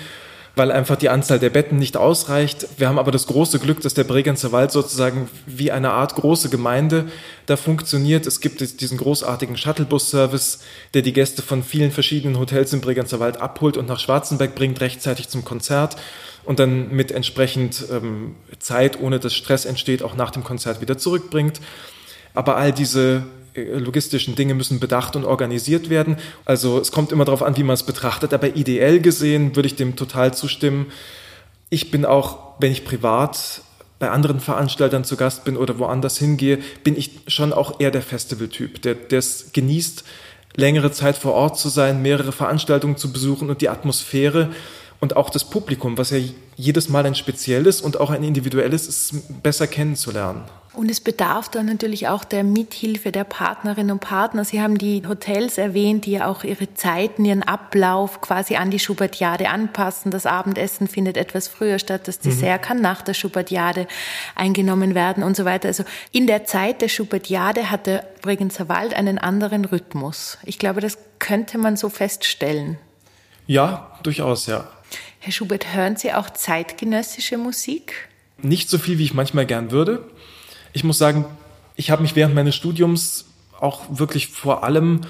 weil 0.56 0.72
einfach 0.72 0.98
die 0.98 1.10
Anzahl 1.10 1.40
der 1.40 1.50
Betten 1.50 1.78
nicht 1.78 1.98
ausreicht. 1.98 2.68
Wir 2.78 2.88
haben 2.88 3.00
aber 3.00 3.12
das 3.12 3.26
große 3.26 3.58
Glück, 3.60 3.82
dass 3.82 3.96
der 3.96 4.04
Bregenzer 4.04 4.52
Wald 4.52 4.72
sozusagen 4.72 5.30
wie 5.48 5.72
eine 5.72 5.92
Art 5.92 6.14
große 6.14 6.50
Gemeinde 6.50 7.08
da 7.48 7.58
funktioniert. 7.58 8.28
Es 8.28 8.40
gibt 8.40 8.62
diesen 8.80 8.98
großartigen 8.98 9.58
Shuttlebus-Service, 9.58 10.60
der 10.94 11.02
die 11.02 11.14
Gäste 11.14 11.42
von 11.42 11.64
vielen 11.64 11.92
verschiedenen 11.92 12.38
Hotels 12.38 12.72
im 12.72 12.82
Bregenzer 12.82 13.20
Wald 13.20 13.42
abholt 13.42 13.78
und 13.78 13.88
nach 13.88 14.00
Schwarzenberg 14.00 14.54
bringt, 14.54 14.80
rechtzeitig 14.80 15.28
zum 15.28 15.44
Konzert 15.44 15.98
und 16.46 16.60
dann 16.60 16.90
mit 16.92 17.12
entsprechend 17.12 17.86
ähm, 17.92 18.36
Zeit, 18.60 19.00
ohne 19.00 19.20
dass 19.20 19.34
Stress 19.34 19.66
entsteht, 19.66 20.04
auch 20.04 20.16
nach 20.16 20.30
dem 20.30 20.44
Konzert 20.44 20.82
wieder 20.82 20.98
zurückbringt. 21.00 21.62
Aber 22.36 22.58
all 22.58 22.72
diese 22.72 23.24
logistischen 23.56 24.36
Dinge 24.36 24.54
müssen 24.54 24.80
bedacht 24.80 25.16
und 25.16 25.26
organisiert 25.26 25.90
werden. 25.90 26.18
Also 26.46 26.80
es 26.80 26.92
kommt 26.92 27.12
immer 27.12 27.26
darauf 27.26 27.44
an, 27.44 27.58
wie 27.58 27.64
man 27.64 27.76
es 27.76 27.84
betrachtet, 27.84 28.34
aber 28.34 28.56
ideell 28.56 29.00
gesehen 29.00 29.56
würde 29.56 29.68
ich 29.68 29.76
dem 29.76 29.96
total 29.96 30.34
zustimmen. 30.34 30.88
Ich 31.70 31.92
bin 31.92 32.06
auch, 32.06 32.56
wenn 32.60 32.72
ich 32.72 32.86
privat 32.86 33.62
bei 34.00 34.10
anderen 34.10 34.40
Veranstaltern 34.40 35.04
zu 35.04 35.16
Gast 35.16 35.46
bin 35.46 35.56
oder 35.56 35.80
woanders 35.80 36.18
hingehe, 36.18 36.60
bin 36.84 36.98
ich 36.98 37.22
schon 37.28 37.54
auch 37.54 37.80
eher 37.80 37.92
der 37.92 38.02
Festivaltyp, 38.02 38.82
der 38.82 38.98
es 39.12 39.52
genießt, 39.54 40.04
längere 40.56 40.92
Zeit 40.92 41.18
vor 41.18 41.34
Ort 41.34 41.58
zu 41.58 41.70
sein, 41.70 42.02
mehrere 42.02 42.32
Veranstaltungen 42.32 42.98
zu 42.98 43.12
besuchen 43.12 43.50
und 43.50 43.62
die 43.62 43.70
Atmosphäre 43.70 44.52
und 45.00 45.16
auch 45.16 45.30
das 45.30 45.46
Publikum, 45.46 45.98
was 45.98 46.12
ja 46.12 46.20
jedes 46.56 46.90
Mal 46.90 47.06
ein 47.06 47.16
spezielles 47.16 47.82
und 47.82 48.00
auch 48.00 48.10
ein 48.10 48.24
individuelles 48.24 48.88
ist, 48.88 49.42
besser 49.42 49.68
kennenzulernen. 49.68 50.44
Und 50.74 50.89
es 50.89 51.01
bedarf 51.01 51.50
dann 51.50 51.68
natürlich 51.68 52.08
auch 52.08 52.24
der 52.24 52.44
Mithilfe 52.44 53.12
der 53.12 53.25
Partnerinnen 53.25 53.92
und 53.92 54.00
Partner. 54.00 54.44
Sie 54.44 54.60
haben 54.60 54.80
die 54.80 55.03
Hotels 55.08 55.60
erwähnt, 55.60 56.06
die 56.06 56.13
ja 56.13 56.27
auch 56.27 56.44
ihre 56.44 56.74
Zeiten, 56.74 57.25
ihren 57.25 57.44
Ablauf 57.44 58.22
quasi 58.22 58.56
an 58.56 58.72
die 58.72 58.80
Schubertiade 58.80 59.50
anpassen. 59.50 60.10
Das 60.10 60.25
Abendessen 60.25 60.88
findet 60.88 61.15
etwas 61.15 61.48
früher 61.48 61.77
statt, 61.77 62.08
das 62.08 62.18
Dessert 62.18 62.62
mhm. 62.62 62.65
kann 62.65 62.82
nach 62.82 63.03
der 63.03 63.13
Schubertiade 63.13 63.88
eingenommen 64.34 64.96
werden 64.96 65.22
und 65.24 65.36
so 65.36 65.46
weiter. 65.46 65.68
Also 65.68 65.84
in 66.12 66.25
der 66.25 66.46
Zeit 66.46 66.82
der 66.82 66.89
Schubertiade 66.89 67.70
hat 67.70 67.86
der 67.86 68.08
Bregenzer 68.24 68.68
Wald 68.68 68.96
einen 68.96 69.20
anderen 69.20 69.65
Rhythmus. 69.65 70.39
Ich 70.44 70.58
glaube, 70.58 70.82
das 70.82 70.98
könnte 71.20 71.60
man 71.60 71.77
so 71.77 71.89
feststellen. 71.89 72.80
Ja, 73.46 73.92
durchaus, 74.01 74.48
ja. 74.48 74.68
Herr 75.20 75.32
Schubert, 75.32 75.75
hören 75.75 75.98
Sie 75.98 76.13
auch 76.13 76.32
zeitgenössische 76.32 77.38
Musik? 77.38 78.10
Nicht 78.42 78.70
so 78.70 78.80
viel, 78.80 78.98
wie 78.98 79.03
ich 79.03 79.13
manchmal 79.13 79.46
gern 79.46 79.70
würde. 79.70 80.10
Ich 80.74 80.84
muss 80.84 80.98
sagen, 80.98 81.25
ich 81.75 81.92
habe 81.92 82.01
mich 82.01 82.15
während 82.15 82.36
meines 82.36 82.56
Studiums 82.56 83.25
auch 83.60 83.82
wirklich 83.89 84.27
vor 84.27 84.63
allem 84.63 85.01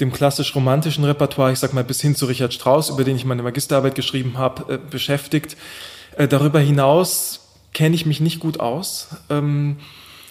dem 0.00 0.12
klassisch-romantischen 0.12 1.04
Repertoire, 1.04 1.52
ich 1.52 1.58
sag 1.58 1.74
mal 1.74 1.84
bis 1.84 2.00
hin 2.00 2.14
zu 2.14 2.26
Richard 2.26 2.54
Strauss, 2.54 2.88
über 2.88 3.04
den 3.04 3.16
ich 3.16 3.24
meine 3.24 3.42
Magisterarbeit 3.42 3.94
geschrieben 3.94 4.38
habe, 4.38 4.74
äh, 4.74 4.78
beschäftigt. 4.78 5.56
Äh, 6.16 6.28
darüber 6.28 6.60
hinaus 6.60 7.40
kenne 7.74 7.94
ich 7.94 8.06
mich 8.06 8.20
nicht 8.20 8.40
gut 8.40 8.60
aus, 8.60 9.08
ähm, 9.28 9.76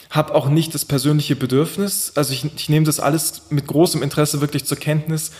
habe 0.10 0.34
auch 0.36 0.48
nicht 0.48 0.74
das 0.74 0.86
persönliche 0.86 1.36
Bedürfnis. 1.36 2.14
Also 2.16 2.34
ich, 2.34 2.46
ich 2.56 2.70
nehme 2.70 2.86
das 2.86 3.00
alles 3.00 3.44
mit 3.50 3.68
großem 3.68 4.02
Interesse 4.02 4.40
wirklich 4.40 4.66
zur 4.66 4.78
Kenntnis, 4.78 5.32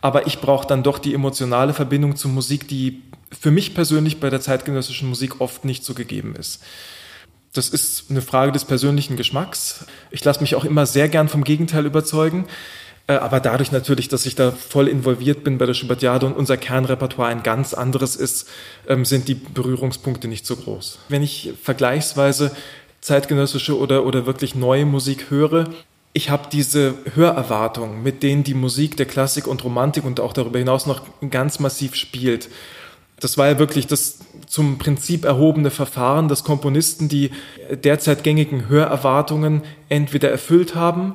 aber 0.00 0.26
ich 0.26 0.40
brauche 0.40 0.66
dann 0.66 0.82
doch 0.82 0.98
die 0.98 1.14
emotionale 1.14 1.74
Verbindung 1.74 2.16
zur 2.16 2.30
Musik, 2.30 2.68
die 2.68 3.02
für 3.38 3.50
mich 3.50 3.74
persönlich 3.74 4.20
bei 4.20 4.30
der 4.30 4.40
zeitgenössischen 4.40 5.08
Musik 5.08 5.40
oft 5.40 5.64
nicht 5.64 5.84
so 5.84 5.94
gegeben 5.94 6.36
ist. 6.36 6.62
Das 7.54 7.68
ist 7.68 8.10
eine 8.10 8.20
Frage 8.20 8.52
des 8.52 8.64
persönlichen 8.64 9.16
Geschmacks. 9.16 9.86
Ich 10.10 10.22
lasse 10.24 10.40
mich 10.40 10.54
auch 10.56 10.64
immer 10.64 10.86
sehr 10.86 11.08
gern 11.08 11.28
vom 11.28 11.44
Gegenteil 11.44 11.86
überzeugen. 11.86 12.46
Äh, 13.06 13.14
aber 13.14 13.40
dadurch 13.40 13.70
natürlich, 13.70 14.08
dass 14.08 14.26
ich 14.26 14.34
da 14.34 14.50
voll 14.50 14.88
involviert 14.88 15.44
bin 15.44 15.58
bei 15.58 15.66
der 15.66 15.74
Schubertiade 15.74 16.26
und 16.26 16.36
unser 16.36 16.56
Kernrepertoire 16.56 17.28
ein 17.28 17.42
ganz 17.42 17.74
anderes 17.74 18.16
ist, 18.16 18.48
ähm, 18.88 19.04
sind 19.04 19.28
die 19.28 19.34
Berührungspunkte 19.34 20.28
nicht 20.28 20.46
so 20.46 20.56
groß. 20.56 20.98
Wenn 21.08 21.22
ich 21.22 21.52
vergleichsweise 21.62 22.50
zeitgenössische 23.00 23.78
oder, 23.78 24.04
oder 24.04 24.26
wirklich 24.26 24.54
neue 24.54 24.86
Musik 24.86 25.30
höre, 25.30 25.68
ich 26.12 26.30
habe 26.30 26.48
diese 26.50 26.94
Hörerwartung, 27.14 28.02
mit 28.02 28.22
denen 28.22 28.44
die 28.44 28.54
Musik 28.54 28.96
der 28.96 29.06
Klassik 29.06 29.46
und 29.46 29.62
Romantik 29.64 30.04
und 30.04 30.20
auch 30.20 30.32
darüber 30.32 30.58
hinaus 30.58 30.86
noch 30.86 31.02
ganz 31.30 31.58
massiv 31.58 31.96
spielt. 31.96 32.48
Das 33.20 33.38
war 33.38 33.48
ja 33.48 33.58
wirklich 33.58 33.86
das 33.86 34.18
zum 34.46 34.78
Prinzip 34.78 35.24
erhobene 35.24 35.70
Verfahren, 35.70 36.28
dass 36.28 36.44
Komponisten 36.44 37.08
die 37.08 37.30
derzeit 37.70 38.24
gängigen 38.24 38.68
Hörerwartungen 38.68 39.62
entweder 39.88 40.30
erfüllt 40.30 40.74
haben 40.74 41.14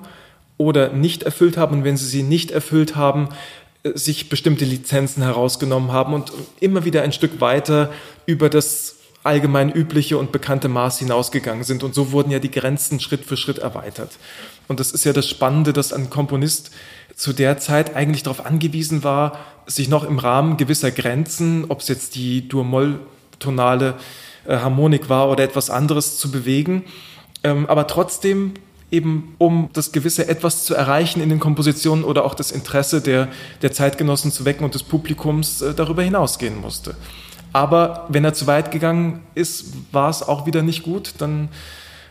oder 0.58 0.94
nicht 0.94 1.24
erfüllt 1.24 1.58
haben. 1.58 1.80
Und 1.80 1.84
wenn 1.84 1.98
sie 1.98 2.06
sie 2.06 2.24
nicht 2.24 2.52
erfüllt 2.52 2.96
haben, 2.96 3.30
sich 3.84 4.30
bestimmte 4.30 4.66
Lizenzen 4.66 5.24
herausgenommen 5.24 5.92
haben 5.92 6.14
und 6.14 6.32
immer 6.60 6.86
wieder 6.86 7.02
ein 7.04 7.14
Stück 7.14 7.40
weiter 7.40 7.92
über 8.26 8.50
das 8.50 8.99
allgemein 9.30 9.72
übliche 9.72 10.18
und 10.18 10.32
bekannte 10.32 10.68
Maß 10.68 11.00
hinausgegangen 11.00 11.64
sind. 11.64 11.84
Und 11.84 11.94
so 11.94 12.12
wurden 12.12 12.32
ja 12.32 12.40
die 12.40 12.52
Grenzen 12.52 13.00
Schritt 13.00 13.24
für 13.24 13.38
Schritt 13.38 13.60
erweitert. 13.60 14.18
Und 14.68 14.80
das 14.80 14.92
ist 14.92 15.06
ja 15.06 15.14
das 15.14 15.30
Spannende, 15.30 15.72
dass 15.72 15.94
ein 15.94 16.10
Komponist 16.10 16.72
zu 17.16 17.32
der 17.32 17.60
Zeit 17.60 17.96
eigentlich 17.96 18.24
darauf 18.24 18.46
angewiesen 18.46 19.04
war, 19.04 19.40
sich 19.68 19.88
noch 19.88 20.04
im 20.04 20.18
Rahmen 20.18 20.58
gewisser 20.58 20.90
Grenzen, 20.90 21.66
ob 21.70 21.82
es 21.82 21.88
jetzt 21.88 22.16
die 22.16 22.48
Dur-Moll-tonale 22.48 23.96
äh, 24.48 24.58
Harmonik 24.58 25.10
war 25.10 25.30
oder 25.30 25.44
etwas 25.44 25.70
anderes, 25.70 26.18
zu 26.18 26.32
bewegen. 26.32 26.84
Ähm, 27.44 27.68
aber 27.68 27.88
trotzdem 27.88 28.56
eben 28.92 29.36
um 29.38 29.70
das 29.74 29.92
gewisse 29.92 30.28
etwas 30.28 30.66
zu 30.66 30.74
erreichen 30.74 31.22
in 31.22 31.30
den 31.30 31.40
Kompositionen 31.40 32.04
oder 32.04 32.26
auch 32.26 32.34
das 32.34 32.52
Interesse 32.52 33.02
der, 33.02 33.28
der 33.62 33.72
Zeitgenossen 33.72 34.32
zu 34.32 34.46
wecken 34.46 34.66
und 34.66 34.74
des 34.74 34.84
Publikums 34.84 35.62
äh, 35.62 35.76
darüber 35.76 36.02
hinausgehen 36.02 36.60
musste. 36.60 36.96
Aber 37.54 38.06
wenn 38.10 38.24
er 38.24 38.34
zu 38.34 38.48
weit 38.48 38.72
gegangen 38.72 39.24
ist, 39.36 39.74
war 39.92 40.10
es 40.10 40.22
auch 40.22 40.46
wieder 40.46 40.62
nicht 40.62 40.84
gut. 40.84 41.16
Dann, 41.18 41.50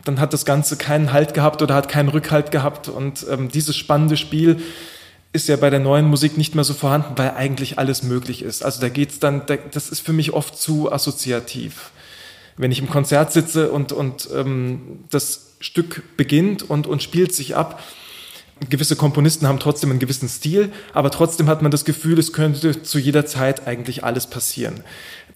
dann 0.03 0.19
hat 0.19 0.33
das 0.33 0.45
Ganze 0.45 0.75
keinen 0.77 1.13
Halt 1.13 1.33
gehabt 1.33 1.61
oder 1.61 1.75
hat 1.75 1.89
keinen 1.89 2.09
Rückhalt 2.09 2.51
gehabt. 2.51 2.89
Und 2.89 3.25
ähm, 3.29 3.49
dieses 3.49 3.75
spannende 3.75 4.17
Spiel 4.17 4.61
ist 5.31 5.47
ja 5.47 5.55
bei 5.55 5.69
der 5.69 5.79
neuen 5.79 6.05
Musik 6.05 6.37
nicht 6.37 6.55
mehr 6.55 6.63
so 6.63 6.73
vorhanden, 6.73 7.13
weil 7.15 7.31
eigentlich 7.31 7.77
alles 7.77 8.03
möglich 8.03 8.41
ist. 8.41 8.63
Also 8.63 8.81
da 8.81 8.89
geht's 8.89 9.19
dann, 9.19 9.45
da, 9.45 9.57
das 9.57 9.89
ist 9.89 9.99
für 9.99 10.13
mich 10.13 10.33
oft 10.33 10.57
zu 10.57 10.91
assoziativ. 10.91 11.91
Wenn 12.57 12.71
ich 12.71 12.79
im 12.79 12.89
Konzert 12.89 13.31
sitze 13.31 13.71
und, 13.71 13.91
und 13.91 14.27
ähm, 14.35 15.05
das 15.09 15.55
Stück 15.59 16.17
beginnt 16.17 16.69
und, 16.69 16.87
und 16.87 17.03
spielt 17.03 17.33
sich 17.33 17.55
ab, 17.55 17.81
gewisse 18.69 18.95
Komponisten 18.95 19.47
haben 19.47 19.59
trotzdem 19.59 19.89
einen 19.89 19.99
gewissen 19.99 20.27
Stil, 20.27 20.71
aber 20.93 21.11
trotzdem 21.11 21.47
hat 21.47 21.61
man 21.61 21.71
das 21.71 21.85
Gefühl, 21.85 22.19
es 22.19 22.33
könnte 22.33 22.81
zu 22.83 22.99
jeder 22.99 23.25
Zeit 23.25 23.67
eigentlich 23.67 24.03
alles 24.03 24.27
passieren. 24.27 24.83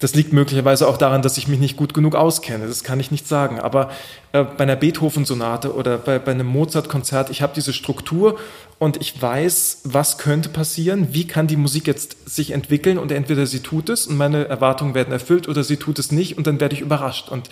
Das 0.00 0.14
liegt 0.14 0.32
möglicherweise 0.32 0.88
auch 0.88 0.96
daran, 0.96 1.22
dass 1.22 1.38
ich 1.38 1.46
mich 1.46 1.60
nicht 1.60 1.76
gut 1.76 1.94
genug 1.94 2.16
auskenne. 2.16 2.66
Das 2.66 2.82
kann 2.82 2.98
ich 2.98 3.10
nicht 3.10 3.28
sagen. 3.28 3.60
Aber 3.60 3.90
äh, 4.32 4.42
bei 4.42 4.64
einer 4.64 4.76
Beethoven-Sonate 4.76 5.72
oder 5.72 5.98
bei, 5.98 6.18
bei 6.18 6.32
einem 6.32 6.48
Mozart-Konzert, 6.48 7.30
ich 7.30 7.42
habe 7.42 7.52
diese 7.54 7.72
Struktur 7.72 8.38
und 8.78 9.00
ich 9.00 9.20
weiß, 9.22 9.82
was 9.84 10.18
könnte 10.18 10.48
passieren, 10.48 11.08
wie 11.12 11.26
kann 11.26 11.46
die 11.46 11.56
Musik 11.56 11.86
jetzt 11.86 12.28
sich 12.28 12.50
entwickeln 12.50 12.98
und 12.98 13.12
entweder 13.12 13.46
sie 13.46 13.60
tut 13.60 13.88
es 13.88 14.06
und 14.08 14.16
meine 14.16 14.48
Erwartungen 14.48 14.94
werden 14.94 15.12
erfüllt 15.12 15.48
oder 15.48 15.62
sie 15.62 15.76
tut 15.76 15.98
es 16.00 16.10
nicht 16.10 16.36
und 16.36 16.46
dann 16.48 16.60
werde 16.60 16.74
ich 16.74 16.80
überrascht. 16.80 17.28
Und 17.28 17.48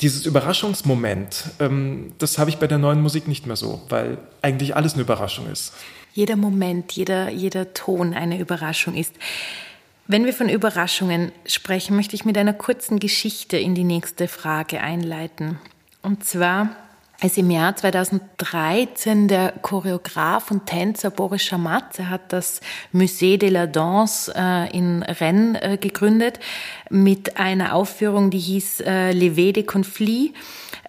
dieses 0.00 0.26
Überraschungsmoment, 0.26 1.44
ähm, 1.60 2.12
das 2.18 2.38
habe 2.38 2.50
ich 2.50 2.58
bei 2.58 2.66
der 2.66 2.78
neuen 2.78 3.02
Musik 3.02 3.26
nicht 3.26 3.46
mehr 3.46 3.56
so, 3.56 3.82
weil 3.88 4.18
eigentlich 4.42 4.76
alles 4.76 4.94
eine 4.94 5.02
Überraschung 5.02 5.50
ist. 5.50 5.72
Jeder 6.14 6.36
Moment, 6.36 6.92
jeder, 6.92 7.30
jeder 7.30 7.74
Ton 7.74 8.14
eine 8.14 8.38
Überraschung 8.38 8.94
ist. 8.94 9.14
Wenn 10.06 10.24
wir 10.24 10.32
von 10.32 10.48
Überraschungen 10.48 11.32
sprechen, 11.46 11.94
möchte 11.96 12.16
ich 12.16 12.24
mit 12.24 12.38
einer 12.38 12.54
kurzen 12.54 12.98
Geschichte 12.98 13.58
in 13.58 13.74
die 13.74 13.84
nächste 13.84 14.26
Frage 14.26 14.80
einleiten. 14.80 15.58
Und 16.02 16.24
zwar 16.24 16.70
als 17.20 17.36
im 17.36 17.50
Jahr 17.50 17.74
2013 17.74 19.26
der 19.26 19.52
Choreograf 19.60 20.52
und 20.52 20.66
Tänzer 20.66 21.10
Boris 21.10 21.42
Schamatze 21.42 22.08
hat 22.08 22.32
das 22.32 22.60
Musée 22.92 23.38
de 23.38 23.48
la 23.48 23.66
Danse 23.66 24.32
äh, 24.36 24.70
in 24.76 25.02
Rennes 25.02 25.60
äh, 25.60 25.78
gegründet 25.78 26.38
mit 26.90 27.36
einer 27.36 27.74
Aufführung, 27.74 28.30
die 28.30 28.38
hieß 28.38 28.80
äh, 28.80 29.10
Levé 29.10 29.52
de 29.52 29.64
Conflit 29.64 30.32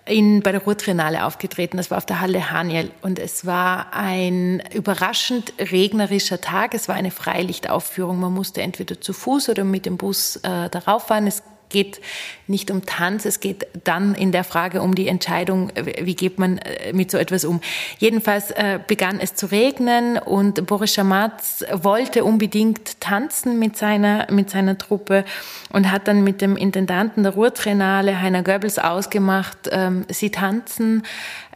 in, 0.06 0.42
bei 0.42 0.52
der 0.52 0.62
Ruhrtriennale 0.62 1.26
aufgetreten. 1.26 1.78
Das 1.78 1.90
war 1.90 1.98
auf 1.98 2.06
der 2.06 2.22
Halle 2.22 2.52
Haniel 2.52 2.92
und 3.02 3.18
es 3.18 3.48
war 3.48 3.94
ein 3.94 4.62
überraschend 4.74 5.54
regnerischer 5.60 6.42
Tag. 6.42 6.76
Es 6.76 6.88
war 6.88 6.96
eine 6.96 7.12
Freilichtaufführung. 7.12 8.20
Man 8.20 8.34
musste 8.34 8.62
entweder 8.62 9.02
zu 9.02 9.14
Fuß 9.14 9.50
oder 9.50 9.64
mit 9.64 9.88
dem 9.88 9.98
Bus 9.98 10.38
äh, 10.38 10.70
darauf 10.70 11.08
fahren. 11.08 11.28
Es 11.28 11.44
geht 11.70 12.02
nicht 12.48 12.72
um 12.72 12.86
Tanz, 12.86 13.26
es 13.26 13.40
geht 13.40 13.68
dann 13.84 14.16
in 14.16 14.32
der 14.32 14.44
Frage 14.44 14.82
um 14.82 14.96
die 14.96 15.08
Entscheidung, 15.08 15.72
wie 16.02 16.16
geht 16.16 16.40
man 16.40 16.58
äh, 16.58 16.94
mit 16.94 17.12
so 17.12 17.18
etwas 17.18 17.46
um. 17.46 17.62
Jedenfalls 18.00 18.52
äh, 18.52 18.80
begann 18.86 19.20
es 19.20 19.36
zu 19.36 19.46
regnen 19.46 20.18
und 20.18 20.66
Boris 20.66 20.94
Schamatz 20.94 21.64
wollte 21.72 22.24
unbedingt 22.24 23.00
tanzen 23.00 23.60
mit 23.60 23.78
seiner, 23.78 24.28
mit 24.32 24.50
seiner 24.50 24.78
Truppe 24.78 25.26
und 25.72 25.92
hat 25.92 26.08
dann 26.08 26.24
mit 26.24 26.42
dem 26.42 26.58
Intendanten 26.58 27.24
der 27.24 27.34
Ruhrtriennale, 27.34 28.20
Heiner 28.20 28.44
Goebbels, 28.44 28.80
ausgemacht, 28.80 29.70
ähm, 29.72 30.06
sie 30.10 30.32
tanzen. 30.32 31.04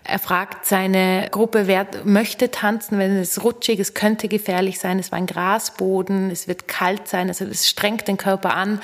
Er 0.05 0.19
fragt 0.19 0.65
seine 0.65 1.29
Gruppe, 1.31 1.65
wer 1.67 1.87
möchte 2.03 2.51
tanzen, 2.51 2.99
wenn 2.99 3.15
es 3.17 3.43
rutschig, 3.43 3.79
es 3.79 3.93
könnte 3.93 4.27
gefährlich 4.27 4.77
sein, 4.77 4.99
es 4.99 5.11
war 5.11 5.17
ein 5.17 5.27
Grasboden, 5.27 6.29
es 6.29 6.47
wird 6.47 6.67
kalt 6.67 7.07
sein, 7.07 7.29
also 7.29 7.45
es 7.45 7.69
strengt 7.69 8.07
den 8.09 8.17
Körper 8.17 8.53
an 8.53 8.81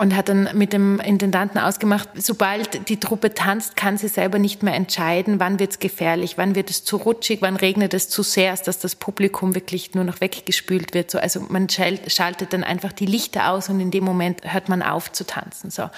und 0.00 0.16
hat 0.16 0.30
dann 0.30 0.48
mit 0.54 0.72
dem 0.72 0.98
Intendanten 0.98 1.60
ausgemacht, 1.60 2.08
sobald 2.14 2.88
die 2.88 2.98
Truppe 2.98 3.34
tanzt, 3.34 3.76
kann 3.76 3.98
sie 3.98 4.08
selber 4.08 4.38
nicht 4.38 4.62
mehr 4.62 4.72
entscheiden, 4.72 5.38
wann 5.40 5.58
wird 5.58 5.72
es 5.72 5.78
gefährlich, 5.78 6.38
wann 6.38 6.54
wird 6.54 6.70
es 6.70 6.84
zu 6.84 6.96
rutschig, 6.96 7.42
wann 7.42 7.54
regnet 7.54 7.92
es 7.92 8.08
zu 8.08 8.22
sehr, 8.22 8.56
dass 8.56 8.78
das 8.78 8.96
Publikum 8.96 9.54
wirklich 9.54 9.94
nur 9.94 10.04
noch 10.04 10.22
weggespült 10.22 10.94
wird. 10.94 11.10
So, 11.10 11.18
also 11.18 11.40
man 11.50 11.68
schaltet 11.68 12.54
dann 12.54 12.64
einfach 12.64 12.92
die 12.92 13.04
Lichter 13.04 13.50
aus 13.50 13.68
und 13.68 13.78
in 13.78 13.90
dem 13.90 14.04
Moment 14.04 14.40
hört 14.50 14.70
man 14.70 14.82
auf 14.82 15.12
zu 15.12 15.26
tanzen. 15.26 15.70
So. 15.70 15.90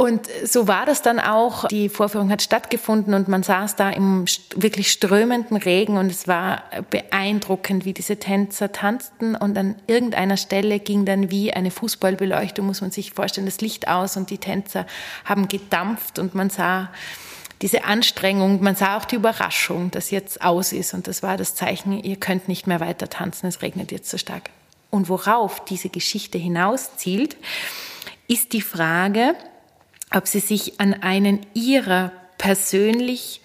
Und 0.00 0.28
so 0.44 0.66
war 0.66 0.86
das 0.86 1.02
dann 1.02 1.20
auch. 1.20 1.68
Die 1.68 1.90
Vorführung 1.90 2.30
hat 2.30 2.40
stattgefunden 2.40 3.12
und 3.12 3.28
man 3.28 3.42
saß 3.42 3.76
da 3.76 3.90
im 3.90 4.24
wirklich 4.56 4.90
strömenden 4.92 5.58
Regen 5.58 5.98
und 5.98 6.10
es 6.10 6.26
war 6.26 6.62
beeindruckend, 6.88 7.84
wie 7.84 7.92
diese 7.92 8.16
Tänzer 8.16 8.72
tanzten. 8.72 9.34
Und 9.34 9.58
an 9.58 9.74
irgendeiner 9.88 10.38
Stelle 10.38 10.78
ging 10.78 11.04
dann 11.04 11.30
wie 11.30 11.52
eine 11.52 11.70
Fußballbeleuchtung, 11.70 12.64
muss 12.64 12.80
man 12.80 12.90
sich 12.90 13.12
vorstellen, 13.12 13.44
das 13.44 13.60
Licht 13.60 13.88
aus 13.88 14.16
und 14.16 14.30
die 14.30 14.38
Tänzer 14.38 14.86
haben 15.26 15.48
gedampft 15.48 16.18
und 16.18 16.34
man 16.34 16.48
sah 16.48 16.88
diese 17.60 17.84
Anstrengung, 17.84 18.62
man 18.62 18.76
sah 18.76 18.96
auch 18.96 19.04
die 19.04 19.16
Überraschung, 19.16 19.90
dass 19.90 20.10
jetzt 20.10 20.40
aus 20.40 20.72
ist. 20.72 20.94
Und 20.94 21.08
das 21.08 21.22
war 21.22 21.36
das 21.36 21.54
Zeichen, 21.54 22.02
ihr 22.02 22.16
könnt 22.16 22.48
nicht 22.48 22.66
mehr 22.66 22.80
weiter 22.80 23.10
tanzen, 23.10 23.48
es 23.48 23.60
regnet 23.60 23.92
jetzt 23.92 24.08
so 24.08 24.16
stark. 24.16 24.48
Und 24.88 25.10
worauf 25.10 25.62
diese 25.62 25.90
Geschichte 25.90 26.38
hinauszielt, 26.38 27.36
ist 28.28 28.54
die 28.54 28.62
Frage, 28.62 29.34
ob 30.12 30.26
sie 30.26 30.40
sich 30.40 30.80
an 30.80 30.94
einen 30.94 31.46
ihrer 31.54 32.12
persönlich 32.38 33.40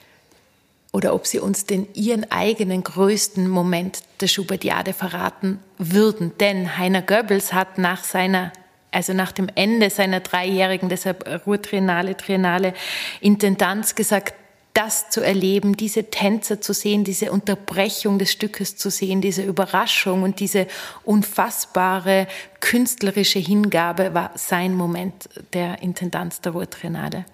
oder 0.92 1.14
ob 1.14 1.28
sie 1.28 1.40
uns 1.40 1.66
den 1.66 1.88
ihren 1.94 2.32
eigenen 2.32 2.84
größten 2.84 3.50
Moment 3.50 4.00
der 4.22 4.28
Schubertiade 4.28 4.94
verraten 4.94 5.60
würden. 5.78 6.32
Denn 6.40 6.78
Heiner 6.78 7.02
Goebbels 7.02 7.54
hat 7.54 7.78
nach 7.78 8.04
seiner 8.04 8.52
also 8.96 9.12
nach 9.12 9.34
dem 9.34 9.50
Ende 9.54 9.90
seiner 9.90 10.22
dreijährigen, 10.22 10.88
deshalb 10.88 11.46
Ruhrtriennale, 11.46 12.16
Triennale 12.16 12.74
Intendanz 13.20 13.94
gesagt, 13.96 14.34
das 14.76 15.10
zu 15.10 15.22
erleben, 15.22 15.78
diese 15.78 16.12
Tänzer 16.12 16.62
zu 16.62 16.74
sehen, 16.74 17.06
diese 17.06 17.32
Unterbrechung 17.32 18.20
des 18.20 18.32
Stückes 18.32 18.76
zu 18.76 18.92
sehen, 18.92 19.22
diese 19.22 19.42
Überraschung 19.42 20.24
und 20.24 20.40
diese 20.40 20.68
unfassbare 21.04 22.28
künstlerische 22.60 23.40
Hingabe 23.40 24.14
war 24.14 24.32
sein 24.36 24.76
Moment 24.76 25.30
der 25.54 25.82
Intendanz 25.82 26.42
der 26.42 26.52
Ruhrtriennale. 26.52 27.26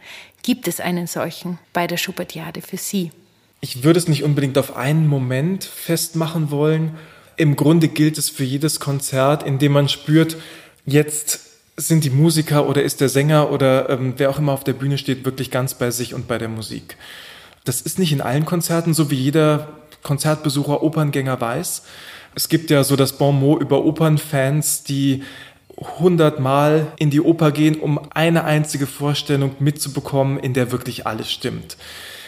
Gibt 0.43 0.67
es 0.67 0.79
einen 0.79 1.07
solchen 1.07 1.57
bei 1.73 1.87
der 1.87 1.97
Schubertiade 1.97 2.61
für 2.61 2.77
Sie? 2.77 3.11
Ich 3.59 3.83
würde 3.83 3.99
es 3.99 4.07
nicht 4.07 4.23
unbedingt 4.23 4.57
auf 4.57 4.75
einen 4.75 5.07
Moment 5.07 5.63
festmachen 5.63 6.51
wollen. 6.51 6.97
Im 7.37 7.55
Grunde 7.55 7.87
gilt 7.87 8.19
es 8.19 8.29
für 8.29 8.43
jedes 8.43 8.79
Konzert, 8.79 9.43
in 9.43 9.57
dem 9.57 9.71
man 9.71 9.89
spürt, 9.89 10.37
jetzt 10.85 11.39
sind 11.77 12.03
die 12.03 12.09
Musiker 12.11 12.67
oder 12.67 12.83
ist 12.83 13.01
der 13.01 13.09
Sänger 13.09 13.51
oder 13.51 13.89
ähm, 13.89 14.13
wer 14.17 14.29
auch 14.29 14.37
immer 14.37 14.51
auf 14.51 14.63
der 14.63 14.73
Bühne 14.73 14.97
steht, 14.97 15.25
wirklich 15.25 15.49
ganz 15.49 15.73
bei 15.73 15.89
sich 15.89 16.13
und 16.13 16.27
bei 16.27 16.37
der 16.37 16.49
Musik. 16.49 16.97
Das 17.63 17.81
ist 17.81 17.99
nicht 17.99 18.11
in 18.11 18.21
allen 18.21 18.45
Konzerten 18.45 18.93
so, 18.93 19.11
wie 19.11 19.15
jeder 19.15 19.67
Konzertbesucher, 20.03 20.81
Operngänger 20.81 21.39
weiß. 21.39 21.83
Es 22.33 22.49
gibt 22.49 22.69
ja 22.69 22.83
so 22.83 22.95
das 22.95 23.13
Bon 23.13 23.37
mot 23.37 23.61
über 23.61 23.83
Opernfans, 23.83 24.83
die 24.83 25.23
hundertmal 25.99 26.91
in 26.97 27.09
die 27.09 27.21
Oper 27.21 27.51
gehen, 27.51 27.79
um 27.79 27.99
eine 28.11 28.43
einzige 28.43 28.85
Vorstellung 28.85 29.55
mitzubekommen, 29.59 30.37
in 30.37 30.53
der 30.53 30.71
wirklich 30.71 31.07
alles 31.07 31.31
stimmt. 31.31 31.77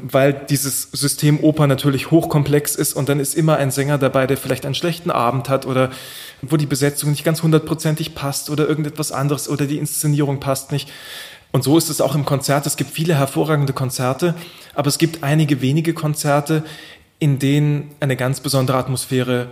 Weil 0.02 0.34
dieses 0.34 0.90
System 0.92 1.40
Oper 1.44 1.68
natürlich 1.68 2.10
hochkomplex 2.10 2.76
ist 2.76 2.94
und 2.94 3.10
dann 3.10 3.20
ist 3.20 3.36
immer 3.36 3.58
ein 3.58 3.70
Sänger 3.70 3.98
dabei, 3.98 4.26
der 4.26 4.38
vielleicht 4.38 4.66
einen 4.66 4.76
schlechten 4.76 5.12
Abend 5.12 5.50
hat 5.50 5.66
oder 5.66 5.92
wo 6.42 6.58
die 6.58 6.66
Besetzung 6.66 7.12
nicht 7.12 7.24
ganz 7.24 7.44
hundertprozentig 7.44 8.16
passt 8.16 8.50
oder 8.50 8.68
irgendetwas 8.68 9.12
anderes 9.12 9.48
oder 9.48 9.68
die 9.68 9.78
Inszenierung 9.78 10.40
passt 10.40 10.72
nicht. 10.72 10.92
Und 11.54 11.64
so 11.64 11.78
ist 11.78 11.90
es 11.90 12.02
auch 12.02 12.16
im 12.16 12.26
Konzert. 12.26 12.66
Es 12.66 12.78
gibt 12.78 12.90
viele 12.90 13.16
hervorragende 13.16 13.74
Konzerte, 13.74 14.34
aber 14.74 14.88
es 14.88 14.98
gibt 14.98 15.24
einige 15.24 15.62
wenige 15.62 15.94
Konzerte, 15.94 16.64
in 17.20 17.38
denen 17.38 17.92
eine 18.00 18.18
ganz 18.18 18.40
besondere 18.40 18.78
Atmosphäre 18.78 19.50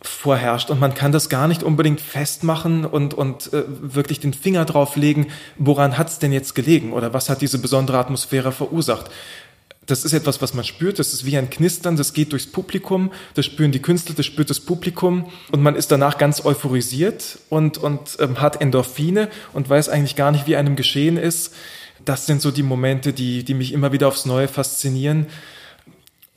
vorherrscht. 0.00 0.70
Und 0.70 0.80
man 0.80 0.94
kann 0.94 1.12
das 1.12 1.28
gar 1.28 1.46
nicht 1.46 1.62
unbedingt 1.62 2.00
festmachen 2.00 2.86
und, 2.86 3.12
und 3.12 3.52
äh, 3.52 3.64
wirklich 3.66 4.20
den 4.20 4.32
Finger 4.32 4.64
drauf 4.64 4.96
legen, 4.96 5.26
woran 5.58 5.98
hat 5.98 6.08
es 6.08 6.18
denn 6.18 6.32
jetzt 6.32 6.54
gelegen 6.54 6.94
oder 6.94 7.12
was 7.12 7.28
hat 7.28 7.42
diese 7.42 7.58
besondere 7.58 7.98
Atmosphäre 7.98 8.50
verursacht 8.50 9.10
das 9.88 10.04
ist 10.04 10.12
etwas, 10.12 10.40
was 10.42 10.54
man 10.54 10.64
spürt. 10.64 10.98
Das 10.98 11.12
ist 11.12 11.24
wie 11.24 11.36
ein 11.36 11.50
Knistern, 11.50 11.96
das 11.96 12.12
geht 12.12 12.32
durchs 12.32 12.46
Publikum, 12.46 13.10
das 13.34 13.46
spüren 13.46 13.72
die 13.72 13.82
Künstler, 13.82 14.14
das 14.14 14.26
spürt 14.26 14.50
das 14.50 14.60
Publikum 14.60 15.30
und 15.50 15.62
man 15.62 15.74
ist 15.74 15.90
danach 15.90 16.18
ganz 16.18 16.44
euphorisiert 16.44 17.38
und, 17.48 17.78
und 17.78 18.18
ähm, 18.20 18.40
hat 18.40 18.60
Endorphine 18.60 19.28
und 19.54 19.68
weiß 19.68 19.88
eigentlich 19.88 20.14
gar 20.14 20.30
nicht, 20.30 20.46
wie 20.46 20.56
einem 20.56 20.76
geschehen 20.76 21.16
ist. 21.16 21.54
Das 22.04 22.26
sind 22.26 22.42
so 22.42 22.50
die 22.50 22.62
Momente, 22.62 23.12
die, 23.12 23.44
die 23.44 23.54
mich 23.54 23.72
immer 23.72 23.90
wieder 23.90 24.08
aufs 24.08 24.26
Neue 24.26 24.46
faszinieren. 24.46 25.26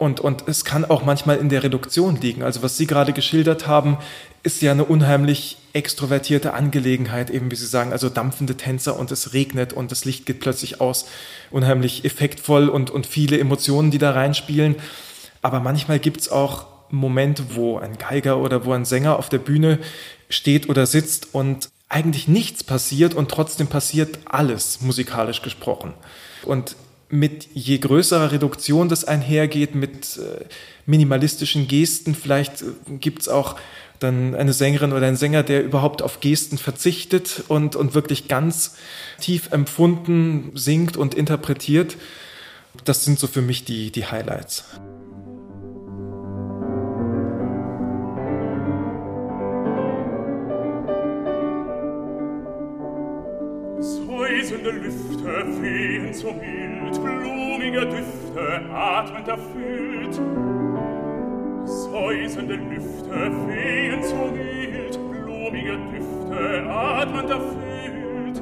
Und, 0.02 0.20
und 0.20 0.48
es 0.48 0.66
kann 0.66 0.84
auch 0.84 1.06
manchmal 1.06 1.38
in 1.38 1.50
der 1.50 1.62
Reduktion 1.62 2.20
liegen. 2.20 2.42
Also 2.42 2.64
was 2.64 2.76
Sie 2.76 2.88
gerade 2.88 3.14
geschildert 3.14 3.68
haben, 3.68 4.00
ist 4.42 4.64
ja 4.64 4.72
eine 4.72 4.84
unheimlich 4.84 5.58
extrovertierte 5.74 6.56
Angelegenheit, 6.56 7.30
eben 7.30 7.52
wie 7.52 7.56
Sie 7.56 7.68
sagen, 7.68 7.92
also 7.92 8.10
dampfende 8.10 8.58
Tänzer 8.58 8.98
und 8.98 9.12
es 9.12 9.36
regnet 9.36 9.74
und 9.74 9.92
das 9.92 10.04
Licht 10.04 10.26
geht 10.26 10.40
plötzlich 10.40 10.82
aus. 10.82 11.06
Unheimlich 11.52 12.04
effektvoll 12.04 12.68
und, 12.68 12.90
und 12.90 13.06
viele 13.06 13.40
Emotionen, 13.40 13.92
die 13.92 14.00
da 14.00 14.10
reinspielen. 14.10 14.78
Aber 15.44 15.60
manchmal 15.60 16.00
gibt's 16.00 16.30
auch 16.30 16.66
Momente, 16.90 17.54
wo 17.54 17.78
ein 17.78 18.00
Geiger 18.00 18.40
oder 18.40 18.66
wo 18.66 18.74
ein 18.74 18.86
Sänger 18.86 19.20
auf 19.20 19.30
der 19.30 19.38
Bühne 19.38 19.78
steht 20.30 20.68
oder 20.68 20.88
sitzt 20.88 21.36
und 21.36 21.70
eigentlich 21.90 22.28
nichts 22.28 22.64
passiert 22.64 23.14
und 23.14 23.30
trotzdem 23.30 23.68
passiert 23.68 24.18
alles, 24.26 24.82
musikalisch 24.82 25.44
gesprochen. 25.44 25.94
Und 26.44 26.76
mit 27.12 27.50
je 27.54 27.78
größerer 27.78 28.32
Reduktion 28.32 28.89
das 28.89 29.04
einhergeht, 29.04 29.76
mit 29.76 30.17
äh, 30.17 30.45
minimalistischen 30.86 31.67
Gesten. 31.67 32.15
Vielleicht 32.15 32.62
äh, 32.62 32.65
gibt 33.00 33.21
es 33.21 33.30
auch 33.30 33.58
dann 34.00 34.34
eine 34.34 34.54
Sängerin 34.54 34.93
oder 34.93 35.08
einen 35.08 35.17
Sänger, 35.17 35.43
der 35.43 35.63
überhaupt 35.63 36.02
auf 36.02 36.19
Gesten 36.21 36.58
verzichtet 36.58 37.43
und, 37.47 37.76
und 37.76 37.93
wirklich 37.93 38.28
ganz 38.28 38.76
tief 39.19 39.52
empfunden 39.52 40.52
singt 40.56 40.97
und 40.97 41.13
interpretiert. 41.13 41.97
Das 42.86 43.06
sind 43.06 43.19
so 43.19 43.28
für 43.28 43.41
mich 43.41 43.65
die, 43.65 43.91
die 43.91 44.06
Highlights. 44.06 44.63
Säusende 53.80 54.71
Lüfte 54.71 55.60
fehlen 55.60 56.13
zum 56.13 56.39
Himmel 56.39 56.81
blumige 57.00 57.86
Düfte 57.86 58.62
atmend 58.74 59.28
erfüllt. 59.28 60.22
Säusende 61.66 62.56
Lüfte 62.56 63.32
wehen 63.48 64.04
so 64.04 64.32
mild, 64.34 65.00
blumige 65.12 65.78
Düfte 65.92 66.70
atmend 66.70 67.30
erfüllt. 67.30 68.42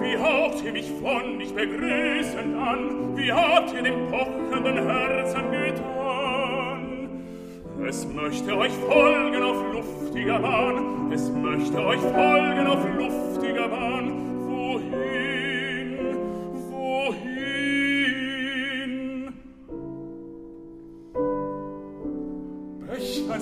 Wie 0.00 0.16
habt 0.18 0.62
ihr 0.64 0.72
mich 0.72 0.90
von 1.00 1.38
nicht 1.38 1.54
begrüßend 1.54 2.56
an, 2.56 3.16
wie 3.16 3.32
habt 3.32 3.72
ihr 3.74 3.82
dem 3.82 4.08
pochenden 4.10 4.86
Herzen 4.86 5.50
getan? 5.50 6.88
Es 7.86 8.06
möchte 8.06 8.56
euch 8.56 8.72
folgen 8.72 9.42
auf 9.42 9.62
luftiger 9.72 10.38
Bahn, 10.40 11.10
es 11.12 11.30
möchte 11.30 11.78
euch 11.84 12.00
folgen 12.00 12.66
auf 12.66 12.84
luftiger 12.98 13.68
Bahn, 13.68 14.12
wohin, 14.46 15.17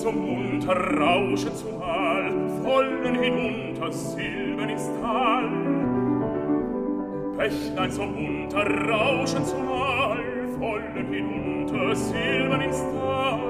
So 0.07 0.12
munter 0.12 0.77
rauschen 1.01 1.53
zumal, 1.57 2.31
vollen 2.62 3.16
hinunter 3.16 3.90
Silben 3.90 4.69
ins 4.69 4.88
Tal. 5.03 5.49
Bächlein 7.37 7.90
so 7.90 8.05
munter 8.05 8.88
rauschen 8.88 9.45
zumal, 9.45 10.23
vollen 10.61 11.12
hinunter 11.12 11.97
Silben 11.97 12.61
ins 12.61 12.79
Tal. 12.79 13.40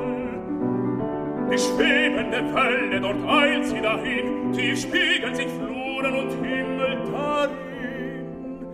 Die 1.52 1.58
schwebende 1.58 2.42
Welle, 2.54 3.00
dort 3.02 3.28
eilt 3.28 3.66
sie 3.66 3.82
dahin, 3.82 4.50
die 4.52 4.74
spiegeln 4.74 5.34
sich 5.34 5.48
Fluren 5.48 6.14
und 6.14 6.30
Himmel 6.42 7.02
darin. 7.12 8.66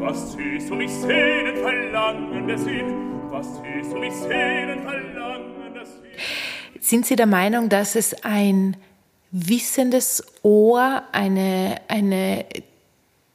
Was 0.00 0.32
siehst 0.32 0.68
du 0.70 0.74
mich 0.74 0.92
sehnen, 0.92 1.54
verlangende 1.54 2.58
Sinn? 2.58 3.20
Was 3.30 3.46
siehst 3.62 3.92
du 3.92 3.98
mich 3.98 4.12
sehnen, 4.12 4.80
verlangende? 4.80 5.25
Sind 6.86 7.04
Sie 7.04 7.16
der 7.16 7.26
Meinung, 7.26 7.68
dass 7.68 7.96
es 7.96 8.22
ein 8.22 8.76
wissendes 9.32 10.22
Ohr, 10.44 11.02
eine, 11.10 11.80
eine 11.88 12.44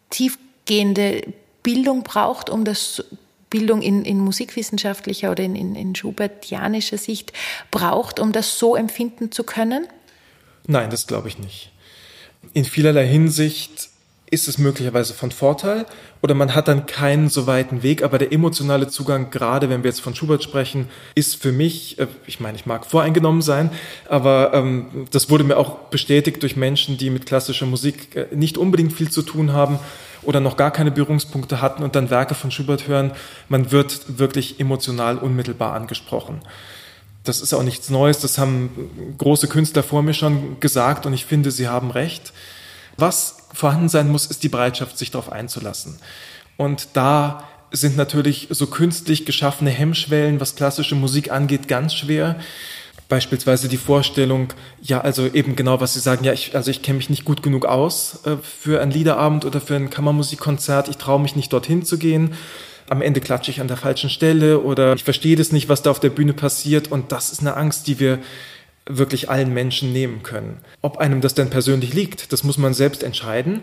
tiefgehende 0.10 1.34
Bildung 1.62 2.04
braucht, 2.04 2.50
um 2.50 2.64
das 2.64 3.04
Bildung 3.50 3.82
in, 3.82 4.06
in 4.06 4.20
musikwissenschaftlicher 4.20 5.32
oder 5.32 5.44
in, 5.44 5.58
in, 5.58 5.76
in 5.76 5.94
schubertianischer 5.96 6.98
Sicht 6.98 7.34
braucht, 7.72 8.22
um 8.22 8.32
das 8.32 8.58
so 8.58 8.78
empfinden 8.78 9.34
zu 9.34 9.44
können? 9.44 9.86
Nein, 10.68 10.90
das 10.90 11.06
glaube 11.06 11.28
ich 11.28 11.38
nicht. 11.38 11.74
In 12.54 12.64
vielerlei 12.64 13.06
Hinsicht 13.06 13.90
ist 14.32 14.48
es 14.48 14.58
möglicherweise 14.58 15.14
von 15.14 15.30
Vorteil 15.30 15.86
oder 16.22 16.34
man 16.34 16.56
hat 16.56 16.70
dann 16.70 16.86
keinen 16.86 17.30
so 17.30 17.48
weiten 17.48 17.84
Weg, 17.84 18.02
aber 18.02 18.18
der 18.18 18.32
emotionale 18.32 18.88
Zugang, 18.88 19.30
gerade 19.30 19.70
wenn 19.70 19.84
wir 19.84 19.90
jetzt 19.90 20.00
von 20.00 20.16
Schubert 20.16 20.42
sprechen, 20.42 20.88
ist 21.16 21.36
für 21.36 21.52
mich, 21.52 22.00
äh, 22.00 22.08
ich 22.26 22.40
meine, 22.40 22.58
ich 22.58 22.66
mag 22.66 22.86
voreingenommen 22.86 23.42
sein, 23.42 23.70
aber 24.08 24.54
ähm, 24.54 25.06
das 25.12 25.30
wurde 25.30 25.44
mir 25.44 25.58
auch 25.58 25.90
bestätigt 25.90 26.42
durch 26.42 26.56
Menschen, 26.56 26.98
die 26.98 27.10
mit 27.10 27.26
klassischer 27.26 27.66
Musik 27.66 28.16
äh, 28.16 28.28
nicht 28.34 28.58
unbedingt 28.58 28.94
viel 28.94 29.12
zu 29.12 29.22
tun 29.22 29.52
haben 29.52 29.80
oder 30.24 30.40
noch 30.40 30.56
gar 30.56 30.72
keine 30.72 30.92
Berührungspunkte 30.92 31.62
hatten 31.62 31.84
und 31.84 31.96
dann 31.96 32.10
Werke 32.10 32.34
von 32.34 32.52
Schubert 32.52 32.88
hören, 32.88 33.12
man 33.50 33.74
wird 33.74 34.18
wirklich 34.18 34.62
emotional 34.62 35.18
unmittelbar 35.18 35.74
angesprochen. 35.74 36.40
Das 37.26 37.42
ist 37.42 37.54
auch 37.54 37.64
nichts 37.64 37.90
Neues, 37.90 38.20
das 38.20 38.38
haben 38.38 39.16
große 39.18 39.50
Künstler 39.50 39.84
vor 39.84 40.04
mir 40.04 40.14
schon 40.14 40.62
gesagt 40.62 41.06
und 41.06 41.14
ich 41.14 41.26
finde, 41.26 41.52
sie 41.52 41.68
haben 41.68 41.92
recht. 41.92 42.32
Was 42.98 43.41
vorhanden 43.54 43.90
sein 43.90 44.10
muss, 44.10 44.26
ist 44.26 44.44
die 44.44 44.50
Bereitschaft, 44.50 44.98
sich 44.98 45.12
darauf 45.12 45.32
einzulassen. 45.32 46.00
Und 46.58 46.90
da 46.94 47.44
sind 47.72 47.96
natürlich 47.98 48.48
so 48.50 48.68
künstlich 48.68 49.26
geschaffene 49.26 49.70
Hemmschwellen, 49.70 50.40
was 50.40 50.56
klassische 50.56 50.96
Musik 50.96 51.32
angeht, 51.32 51.68
ganz 51.68 51.94
schwer. 51.94 52.36
Beispielsweise 53.08 53.68
die 53.68 53.78
Vorstellung, 53.78 54.54
ja, 54.82 55.02
also 55.02 55.28
eben 55.28 55.56
genau, 55.56 55.82
was 55.82 55.94
Sie 55.94 56.00
sagen, 56.00 56.24
ja, 56.24 56.32
ich, 56.32 56.56
also 56.56 56.72
ich 56.72 56.82
kenne 56.82 56.98
mich 56.98 57.10
nicht 57.10 57.26
gut 57.26 57.44
genug 57.44 57.66
aus 57.66 58.26
äh, 58.26 58.38
für 58.38 58.82
einen 58.82 58.92
Liederabend 58.92 59.44
oder 59.44 59.60
für 59.60 59.76
ein 59.76 59.90
Kammermusikkonzert, 59.90 60.88
ich 60.88 60.98
traue 60.98 61.20
mich 61.20 61.36
nicht 61.36 61.52
dorthin 61.52 61.84
zu 61.84 61.98
gehen. 61.98 62.36
Am 62.90 63.02
Ende 63.02 63.22
klatsche 63.22 63.52
ich 63.52 63.62
an 63.62 63.68
der 63.68 63.78
falschen 63.78 64.10
Stelle 64.10 64.60
oder 64.60 64.94
ich 64.94 65.04
verstehe 65.04 65.36
das 65.36 65.52
nicht, 65.52 65.70
was 65.70 65.82
da 65.82 65.92
auf 65.92 66.00
der 66.00 66.10
Bühne 66.10 66.34
passiert. 66.34 66.92
Und 66.92 67.12
das 67.14 67.32
ist 67.32 67.40
eine 67.40 67.56
Angst, 67.56 67.88
die 67.88 68.00
wir 68.00 68.20
wirklich 68.86 69.30
allen 69.30 69.54
Menschen 69.54 69.94
nehmen 69.94 70.24
können. 70.24 70.60
Ob 70.82 70.98
einem 70.98 71.22
das 71.22 71.34
denn 71.34 71.50
persönlich 71.50 71.94
liegt, 71.94 72.32
das 72.34 72.44
muss 72.44 72.58
man 72.58 72.74
selbst 72.74 73.04
entscheiden. 73.04 73.62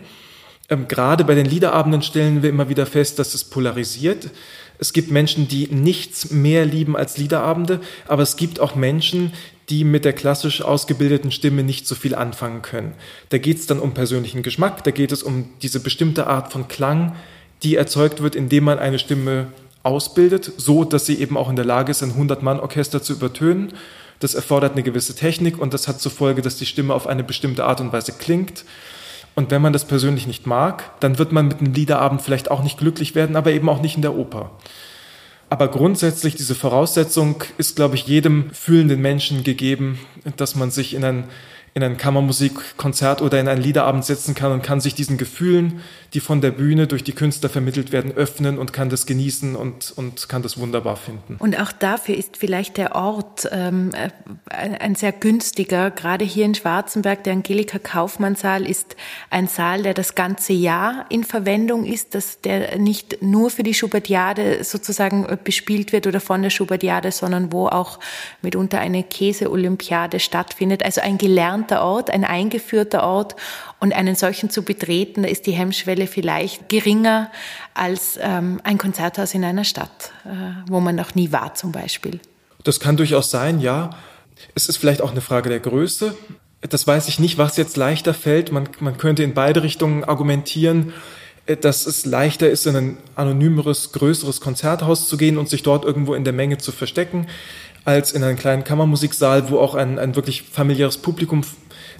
Ähm, 0.69 0.87
gerade 0.87 1.23
bei 1.23 1.35
den 1.35 1.45
Liederabenden 1.45 2.01
stellen 2.01 2.43
wir 2.43 2.49
immer 2.49 2.69
wieder 2.69 2.85
fest, 2.85 3.19
dass 3.19 3.33
es 3.33 3.43
polarisiert. 3.43 4.29
Es 4.77 4.93
gibt 4.93 5.11
Menschen, 5.11 5.47
die 5.47 5.67
nichts 5.67 6.31
mehr 6.31 6.65
lieben 6.65 6.95
als 6.95 7.17
Liederabende, 7.17 7.81
aber 8.07 8.23
es 8.23 8.37
gibt 8.37 8.59
auch 8.59 8.75
Menschen, 8.75 9.33
die 9.69 9.83
mit 9.83 10.05
der 10.05 10.13
klassisch 10.13 10.61
ausgebildeten 10.61 11.31
Stimme 11.31 11.63
nicht 11.63 11.85
so 11.85 11.95
viel 11.95 12.15
anfangen 12.15 12.61
können. 12.61 12.93
Da 13.29 13.37
geht 13.37 13.59
es 13.59 13.67
dann 13.67 13.79
um 13.79 13.93
persönlichen 13.93 14.41
Geschmack, 14.41 14.83
da 14.83 14.91
geht 14.91 15.11
es 15.11 15.21
um 15.21 15.49
diese 15.61 15.79
bestimmte 15.79 16.27
Art 16.27 16.51
von 16.51 16.67
Klang, 16.67 17.15
die 17.61 17.75
erzeugt 17.75 18.21
wird, 18.21 18.35
indem 18.35 18.63
man 18.63 18.79
eine 18.79 18.99
Stimme 18.99 19.47
ausbildet, 19.83 20.51
so 20.57 20.83
dass 20.83 21.05
sie 21.05 21.19
eben 21.19 21.37
auch 21.37 21.49
in 21.49 21.55
der 21.55 21.65
Lage 21.65 21.91
ist, 21.91 22.01
ein 22.01 22.13
100-Mann-Orchester 22.13 23.01
zu 23.01 23.13
übertönen. 23.13 23.73
Das 24.19 24.33
erfordert 24.33 24.73
eine 24.73 24.83
gewisse 24.83 25.15
Technik 25.15 25.59
und 25.59 25.73
das 25.73 25.87
hat 25.87 26.01
zur 26.01 26.11
Folge, 26.11 26.41
dass 26.41 26.57
die 26.57 26.65
Stimme 26.65 26.93
auf 26.93 27.07
eine 27.07 27.23
bestimmte 27.23 27.65
Art 27.65 27.81
und 27.81 27.93
Weise 27.93 28.13
klingt. 28.13 28.65
Und 29.35 29.51
wenn 29.51 29.61
man 29.61 29.73
das 29.73 29.85
persönlich 29.85 30.27
nicht 30.27 30.45
mag, 30.45 30.99
dann 30.99 31.17
wird 31.17 31.31
man 31.31 31.47
mit 31.47 31.59
einem 31.59 31.73
Liederabend 31.73 32.21
vielleicht 32.21 32.51
auch 32.51 32.61
nicht 32.61 32.77
glücklich 32.77 33.15
werden, 33.15 33.35
aber 33.35 33.51
eben 33.51 33.69
auch 33.69 33.81
nicht 33.81 33.95
in 33.95 34.01
der 34.01 34.15
Oper. 34.15 34.51
Aber 35.49 35.69
grundsätzlich 35.69 36.35
diese 36.35 36.53
Voraussetzung 36.53 37.43
ist, 37.57 37.75
glaube 37.75 37.95
ich, 37.95 38.05
jedem 38.05 38.51
fühlenden 38.51 39.01
Menschen 39.01 39.43
gegeben, 39.43 39.99
dass 40.37 40.55
man 40.55 40.69
sich 40.69 40.93
in 40.93 41.03
ein 41.03 41.23
in 41.73 41.83
ein 41.83 41.97
Kammermusikkonzert 41.97 43.21
oder 43.21 43.39
in 43.39 43.47
einen 43.47 43.61
Liederabend 43.61 44.05
setzen 44.05 44.35
kann 44.35 44.51
und 44.51 44.63
kann 44.63 44.81
sich 44.81 44.95
diesen 44.95 45.17
Gefühlen, 45.17 45.81
die 46.13 46.19
von 46.19 46.41
der 46.41 46.51
Bühne 46.51 46.87
durch 46.87 47.03
die 47.03 47.11
Künstler 47.13 47.49
vermittelt 47.49 47.91
werden, 47.91 48.11
öffnen 48.11 48.57
und 48.57 48.73
kann 48.73 48.89
das 48.89 49.05
genießen 49.05 49.55
und, 49.55 49.93
und 49.95 50.27
kann 50.29 50.41
das 50.41 50.57
wunderbar 50.57 50.97
finden. 50.97 51.35
Und 51.39 51.59
auch 51.59 51.71
dafür 51.71 52.15
ist 52.15 52.37
vielleicht 52.37 52.77
der 52.77 52.95
Ort 52.95 53.47
ähm, 53.51 53.91
ein, 54.49 54.75
ein 54.75 54.95
sehr 54.95 55.11
günstiger. 55.11 55.91
Gerade 55.91 56.25
hier 56.25 56.45
in 56.45 56.55
Schwarzenberg, 56.55 57.23
der 57.23 57.33
Angelika 57.33 57.77
Kaufmann-Saal 57.77 58.65
ist 58.65 58.95
ein 59.29 59.47
Saal, 59.47 59.83
der 59.83 59.93
das 59.93 60.15
ganze 60.15 60.53
Jahr 60.53 61.05
in 61.09 61.23
Verwendung 61.23 61.85
ist, 61.85 62.15
dass 62.15 62.41
der 62.41 62.77
nicht 62.79 63.21
nur 63.21 63.49
für 63.49 63.63
die 63.63 63.73
Schubertiade 63.73 64.63
sozusagen 64.63 65.27
bespielt 65.43 65.91
wird 65.91 66.07
oder 66.07 66.19
von 66.19 66.41
der 66.41 66.49
Schubertiade, 66.49 67.11
sondern 67.11 67.51
wo 67.51 67.67
auch 67.67 67.99
mitunter 68.41 68.79
eine 68.79 69.03
Käse-Olympiade 69.03 70.19
stattfindet. 70.19 70.83
Also 70.83 71.01
ein 71.01 71.17
gelernter 71.59 71.83
Ort, 71.83 72.09
ein 72.09 72.23
eingeführter 72.23 73.03
Ort 73.03 73.35
und 73.79 73.93
einen 73.93 74.15
solchen 74.15 74.49
zu 74.49 74.63
betreten, 74.63 75.23
da 75.23 75.29
ist 75.29 75.45
die 75.45 75.51
Hemmschwelle 75.51 76.07
vielleicht 76.07 76.69
geringer 76.69 77.31
als 77.73 78.17
ähm, 78.21 78.59
ein 78.63 78.77
Konzerthaus 78.77 79.33
in 79.33 79.43
einer 79.43 79.63
Stadt, 79.63 80.11
äh, 80.25 80.29
wo 80.69 80.79
man 80.79 80.95
noch 80.95 81.15
nie 81.15 81.31
war 81.31 81.53
zum 81.55 81.71
Beispiel. 81.71 82.19
Das 82.63 82.79
kann 82.79 82.97
durchaus 82.97 83.31
sein, 83.31 83.59
ja. 83.59 83.91
Es 84.55 84.69
ist 84.69 84.77
vielleicht 84.77 85.01
auch 85.01 85.11
eine 85.11 85.21
Frage 85.21 85.49
der 85.49 85.59
Größe. 85.59 86.15
Das 86.61 86.87
weiß 86.87 87.07
ich 87.07 87.19
nicht, 87.19 87.37
was 87.37 87.57
jetzt 87.57 87.77
leichter 87.77 88.13
fällt. 88.13 88.51
Man, 88.51 88.69
man 88.79 88.97
könnte 88.97 89.23
in 89.23 89.33
beide 89.33 89.63
Richtungen 89.63 90.03
argumentieren 90.03 90.93
dass 91.55 91.85
es 91.85 92.05
leichter 92.05 92.49
ist, 92.49 92.67
in 92.67 92.75
ein 92.75 92.97
anonymeres, 93.15 93.91
größeres 93.91 94.41
Konzerthaus 94.41 95.07
zu 95.09 95.17
gehen 95.17 95.37
und 95.37 95.49
sich 95.49 95.63
dort 95.63 95.85
irgendwo 95.85 96.13
in 96.13 96.23
der 96.23 96.33
Menge 96.33 96.57
zu 96.57 96.71
verstecken 96.71 97.27
als 97.85 98.11
in 98.11 98.23
einem 98.23 98.37
kleinen 98.37 98.63
Kammermusiksaal, 98.63 99.49
wo 99.49 99.57
auch 99.59 99.73
ein, 99.73 99.97
ein 99.97 100.15
wirklich 100.15 100.43
familiäres 100.43 100.97
Publikum 100.97 101.41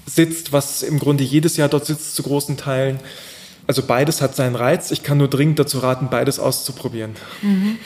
sitzt, 0.06 0.52
was 0.54 0.84
im 0.84 1.00
Grunde 1.00 1.24
jedes 1.24 1.58
Jahr 1.58 1.70
dort 1.70 1.86
sitzt 1.86 2.16
zu 2.16 2.24
großen 2.24 2.58
Teilen. 2.58 3.00
Also 3.66 3.84
beides 3.84 4.22
hat 4.22 4.36
seinen 4.36 4.56
Reiz. 4.56 4.92
Ich 4.92 5.04
kann 5.04 5.18
nur 5.18 5.28
dringend 5.28 5.60
dazu 5.60 5.80
raten, 5.80 6.10
beides 6.10 6.40
auszuprobieren. 6.40 7.12
Mhm. 7.42 7.78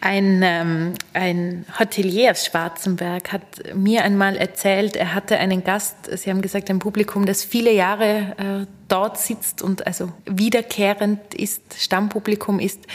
Ein, 0.00 0.40
ähm, 0.42 0.94
ein 1.12 1.64
Hotelier 1.78 2.30
aus 2.30 2.46
Schwarzenberg 2.46 3.32
hat 3.32 3.42
mir 3.74 4.04
einmal 4.04 4.36
erzählt, 4.36 4.96
er 4.96 5.14
hatte 5.14 5.38
einen 5.38 5.64
Gast, 5.64 5.96
Sie 6.16 6.30
haben 6.30 6.42
gesagt, 6.42 6.70
ein 6.70 6.78
Publikum, 6.78 7.26
das 7.26 7.44
viele 7.44 7.72
Jahre 7.72 8.34
äh, 8.38 8.66
dort 8.88 9.18
sitzt 9.18 9.62
und 9.62 9.86
also 9.86 10.12
wiederkehrend 10.26 11.34
ist, 11.34 11.62
Stammpublikum 11.78 12.60
ist 12.60 12.86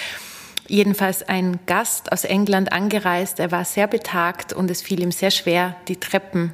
jedenfalls 0.67 1.27
ein 1.27 1.59
Gast 1.65 2.11
aus 2.11 2.23
England 2.23 2.71
angereist. 2.71 3.39
Er 3.39 3.51
war 3.51 3.65
sehr 3.65 3.87
betagt 3.87 4.53
und 4.53 4.71
es 4.71 4.81
fiel 4.81 5.01
ihm 5.01 5.11
sehr 5.11 5.31
schwer, 5.31 5.75
die 5.87 5.97
Treppen 5.97 6.53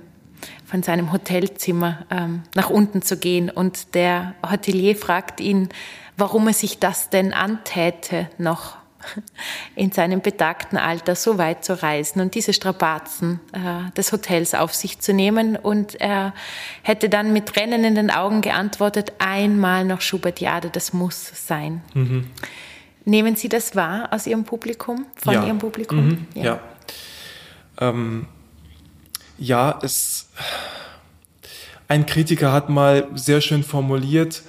von 0.65 0.83
seinem 0.83 1.13
Hotelzimmer 1.13 2.05
ähm, 2.09 2.43
nach 2.55 2.69
unten 2.69 3.01
zu 3.01 3.17
gehen. 3.17 3.49
Und 3.49 3.93
der 3.95 4.33
Hotelier 4.49 4.95
fragt 4.95 5.39
ihn, 5.39 5.69
warum 6.17 6.47
er 6.47 6.53
sich 6.53 6.79
das 6.79 7.09
denn 7.09 7.33
antäte, 7.33 8.29
noch 8.37 8.77
in 9.75 9.91
seinem 9.91 10.21
betagten 10.21 10.77
Alter 10.77 11.15
so 11.15 11.37
weit 11.37 11.63
zu 11.63 11.81
reisen 11.81 12.21
und 12.21 12.35
diese 12.35 12.53
Strapazen 12.53 13.39
äh, 13.53 13.91
des 13.95 14.11
Hotels 14.11 14.53
auf 14.53 14.73
sich 14.73 14.99
zu 14.99 15.13
nehmen. 15.13 15.55
Und 15.55 15.95
er 15.95 16.33
hätte 16.81 17.09
dann 17.09 17.33
mit 17.33 17.47
Tränen 17.47 17.83
in 17.83 17.95
den 17.95 18.11
Augen 18.11 18.41
geantwortet, 18.41 19.13
einmal 19.19 19.85
noch 19.85 20.01
Schubertiade, 20.01 20.69
das 20.69 20.93
muss 20.93 21.47
sein. 21.47 21.81
Mhm. 21.93 22.27
Nehmen 23.05 23.35
Sie 23.35 23.49
das 23.49 23.75
wahr 23.75 24.09
aus 24.11 24.27
Ihrem 24.27 24.43
Publikum, 24.43 25.05
von 25.15 25.33
ja. 25.33 25.45
Ihrem 25.45 25.59
Publikum? 25.59 26.07
Mhm. 26.07 26.27
Ja. 26.33 26.43
Ja. 26.43 26.59
Ähm, 27.79 28.27
ja, 29.37 29.79
es, 29.81 30.29
ein 31.87 32.05
Kritiker 32.05 32.51
hat 32.51 32.69
mal 32.69 33.07
sehr 33.15 33.39
schön 33.41 33.63
formuliert, 33.63 34.41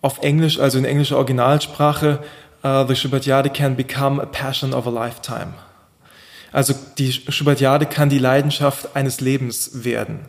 auf 0.00 0.22
Englisch, 0.22 0.60
also 0.60 0.78
in 0.78 0.84
englischer 0.84 1.16
Originalsprache, 1.16 2.22
the 2.62 2.94
Schubertiade 2.94 3.50
can 3.52 3.76
become 3.76 4.20
a 4.20 4.26
passion 4.26 4.72
of 4.72 4.86
a 4.86 4.90
lifetime. 4.90 5.54
Also 6.52 6.74
die 6.98 7.12
Schubertiade 7.12 7.86
kann 7.86 8.08
die 8.08 8.18
Leidenschaft 8.18 8.96
eines 8.96 9.20
Lebens 9.20 9.84
werden. 9.84 10.20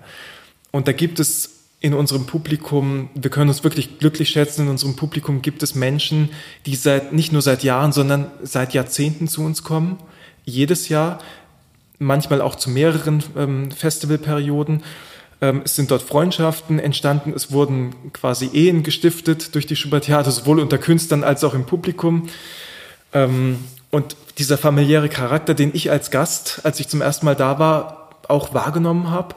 Und 0.72 0.88
da 0.88 0.92
gibt 0.92 1.20
es 1.20 1.58
in 1.80 1.94
unserem 1.94 2.26
Publikum, 2.26 3.10
wir 3.14 3.30
können 3.30 3.50
uns 3.50 3.64
wirklich 3.64 4.00
glücklich 4.00 4.30
schätzen, 4.30 4.64
in 4.64 4.68
unserem 4.70 4.96
Publikum 4.96 5.42
gibt 5.42 5.62
es 5.62 5.76
Menschen, 5.76 6.30
die 6.66 6.76
seit, 6.76 7.14
nicht 7.14 7.32
nur 7.32 7.42
seit 7.42 7.64
Jahren, 7.64 7.92
sondern 7.92 8.32
seit 8.42 8.74
Jahrzehnten 8.74 9.28
zu 9.28 9.44
uns 9.44 9.64
kommen, 9.64 10.00
jedes 10.44 10.90
Jahr, 10.90 11.20
manchmal 12.00 12.42
auch 12.42 12.56
zu 12.56 12.70
mehreren 12.70 13.24
ähm, 13.36 13.72
Festivalperioden 13.72 14.84
es 15.40 15.76
sind 15.76 15.92
dort 15.92 16.02
Freundschaften 16.02 16.80
entstanden, 16.80 17.32
es 17.36 17.52
wurden 17.52 17.94
quasi 18.12 18.50
Ehen 18.54 18.84
gestiftet 18.84 19.54
durch 19.54 19.68
die 19.68 19.76
Schubertiade, 19.76 20.32
sowohl 20.32 20.60
unter 20.60 20.78
Künstlern 20.78 21.24
als 21.24 21.44
auch 21.44 21.54
im 21.54 21.66
Publikum. 21.66 22.28
Ähm, 23.14 23.60
und 23.92 24.16
dieser 24.38 24.58
familiäre 24.58 25.10
Charakter, 25.10 25.54
den 25.54 25.72
ich 25.74 25.92
als 25.92 26.12
Gast, 26.12 26.62
als 26.64 26.80
ich 26.80 26.88
zum 26.88 27.02
ersten 27.02 27.26
Mal 27.26 27.36
da 27.36 27.60
war, 27.60 28.10
auch 28.28 28.54
wahrgenommen 28.54 29.10
habe 29.10 29.36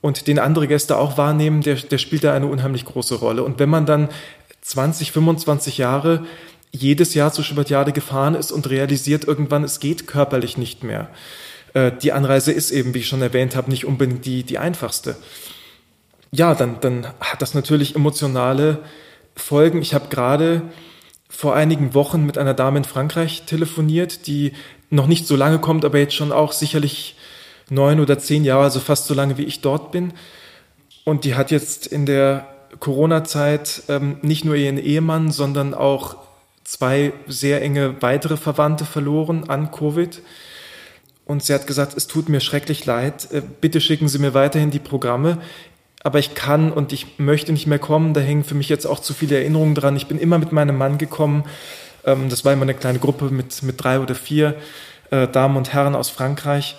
und 0.00 0.26
den 0.26 0.38
andere 0.38 0.66
Gäste 0.66 0.96
auch 0.96 1.18
wahrnehmen, 1.18 1.60
der, 1.60 1.74
der 1.74 1.98
spielt 1.98 2.24
da 2.24 2.32
eine 2.32 2.46
unheimlich 2.46 2.84
große 2.84 3.16
Rolle. 3.16 3.42
Und 3.42 3.58
wenn 3.58 3.68
man 3.68 3.84
dann 3.84 4.08
20, 4.62 5.12
25 5.12 5.78
Jahre 5.78 6.24
jedes 6.70 7.14
Jahr 7.14 7.32
zur 7.32 7.44
Schubertiade 7.44 7.92
gefahren 7.92 8.34
ist 8.34 8.50
und 8.50 8.70
realisiert 8.70 9.24
irgendwann, 9.24 9.64
es 9.64 9.80
geht 9.80 10.06
körperlich 10.06 10.56
nicht 10.56 10.82
mehr, 10.82 11.10
die 11.74 12.12
Anreise 12.12 12.52
ist 12.52 12.70
eben, 12.70 12.94
wie 12.94 12.98
ich 12.98 13.08
schon 13.08 13.22
erwähnt 13.22 13.56
habe, 13.56 13.70
nicht 13.70 13.86
unbedingt 13.86 14.26
die, 14.26 14.42
die 14.42 14.58
einfachste. 14.58 15.16
Ja, 16.30 16.54
dann, 16.54 16.80
dann 16.80 17.06
hat 17.20 17.40
das 17.40 17.54
natürlich 17.54 17.94
emotionale 17.94 18.78
Folgen. 19.36 19.80
Ich 19.80 19.94
habe 19.94 20.08
gerade 20.08 20.62
vor 21.28 21.54
einigen 21.54 21.94
Wochen 21.94 22.24
mit 22.24 22.36
einer 22.36 22.54
Dame 22.54 22.78
in 22.78 22.84
Frankreich 22.84 23.44
telefoniert, 23.46 24.26
die 24.26 24.52
noch 24.90 25.06
nicht 25.06 25.26
so 25.26 25.34
lange 25.34 25.58
kommt, 25.58 25.84
aber 25.84 25.98
jetzt 25.98 26.14
schon 26.14 26.32
auch 26.32 26.52
sicherlich 26.52 27.16
neun 27.70 28.00
oder 28.00 28.18
zehn 28.18 28.44
Jahre, 28.44 28.64
also 28.64 28.80
fast 28.80 29.06
so 29.06 29.14
lange 29.14 29.38
wie 29.38 29.44
ich 29.44 29.62
dort 29.62 29.92
bin. 29.92 30.12
Und 31.04 31.24
die 31.24 31.34
hat 31.34 31.50
jetzt 31.50 31.86
in 31.86 32.04
der 32.06 32.46
Corona-Zeit 32.78 33.84
ähm, 33.88 34.18
nicht 34.22 34.44
nur 34.44 34.54
ihren 34.54 34.78
Ehemann, 34.78 35.32
sondern 35.32 35.74
auch 35.74 36.16
zwei 36.64 37.12
sehr 37.26 37.62
enge 37.62 38.00
weitere 38.00 38.36
Verwandte 38.36 38.84
verloren 38.84 39.48
an 39.48 39.70
Covid. 39.70 40.20
Und 41.32 41.42
sie 41.42 41.54
hat 41.54 41.66
gesagt, 41.66 41.96
es 41.96 42.06
tut 42.08 42.28
mir 42.28 42.40
schrecklich 42.40 42.84
leid, 42.84 43.32
äh, 43.32 43.40
bitte 43.62 43.80
schicken 43.80 44.06
Sie 44.06 44.18
mir 44.18 44.34
weiterhin 44.34 44.70
die 44.70 44.78
Programme, 44.78 45.38
aber 46.02 46.18
ich 46.18 46.34
kann 46.34 46.70
und 46.70 46.92
ich 46.92 47.18
möchte 47.18 47.52
nicht 47.52 47.66
mehr 47.66 47.78
kommen, 47.78 48.12
da 48.12 48.20
hängen 48.20 48.44
für 48.44 48.54
mich 48.54 48.68
jetzt 48.68 48.84
auch 48.84 49.00
zu 49.00 49.14
viele 49.14 49.38
Erinnerungen 49.38 49.74
dran. 49.74 49.96
Ich 49.96 50.08
bin 50.08 50.18
immer 50.18 50.36
mit 50.36 50.52
meinem 50.52 50.76
Mann 50.76 50.98
gekommen, 50.98 51.44
ähm, 52.04 52.28
das 52.28 52.44
war 52.44 52.52
immer 52.52 52.64
eine 52.64 52.74
kleine 52.74 52.98
Gruppe 52.98 53.30
mit, 53.30 53.62
mit 53.62 53.82
drei 53.82 53.98
oder 53.98 54.14
vier 54.14 54.56
äh, 55.10 55.26
Damen 55.26 55.56
und 55.56 55.72
Herren 55.72 55.94
aus 55.94 56.10
Frankreich. 56.10 56.76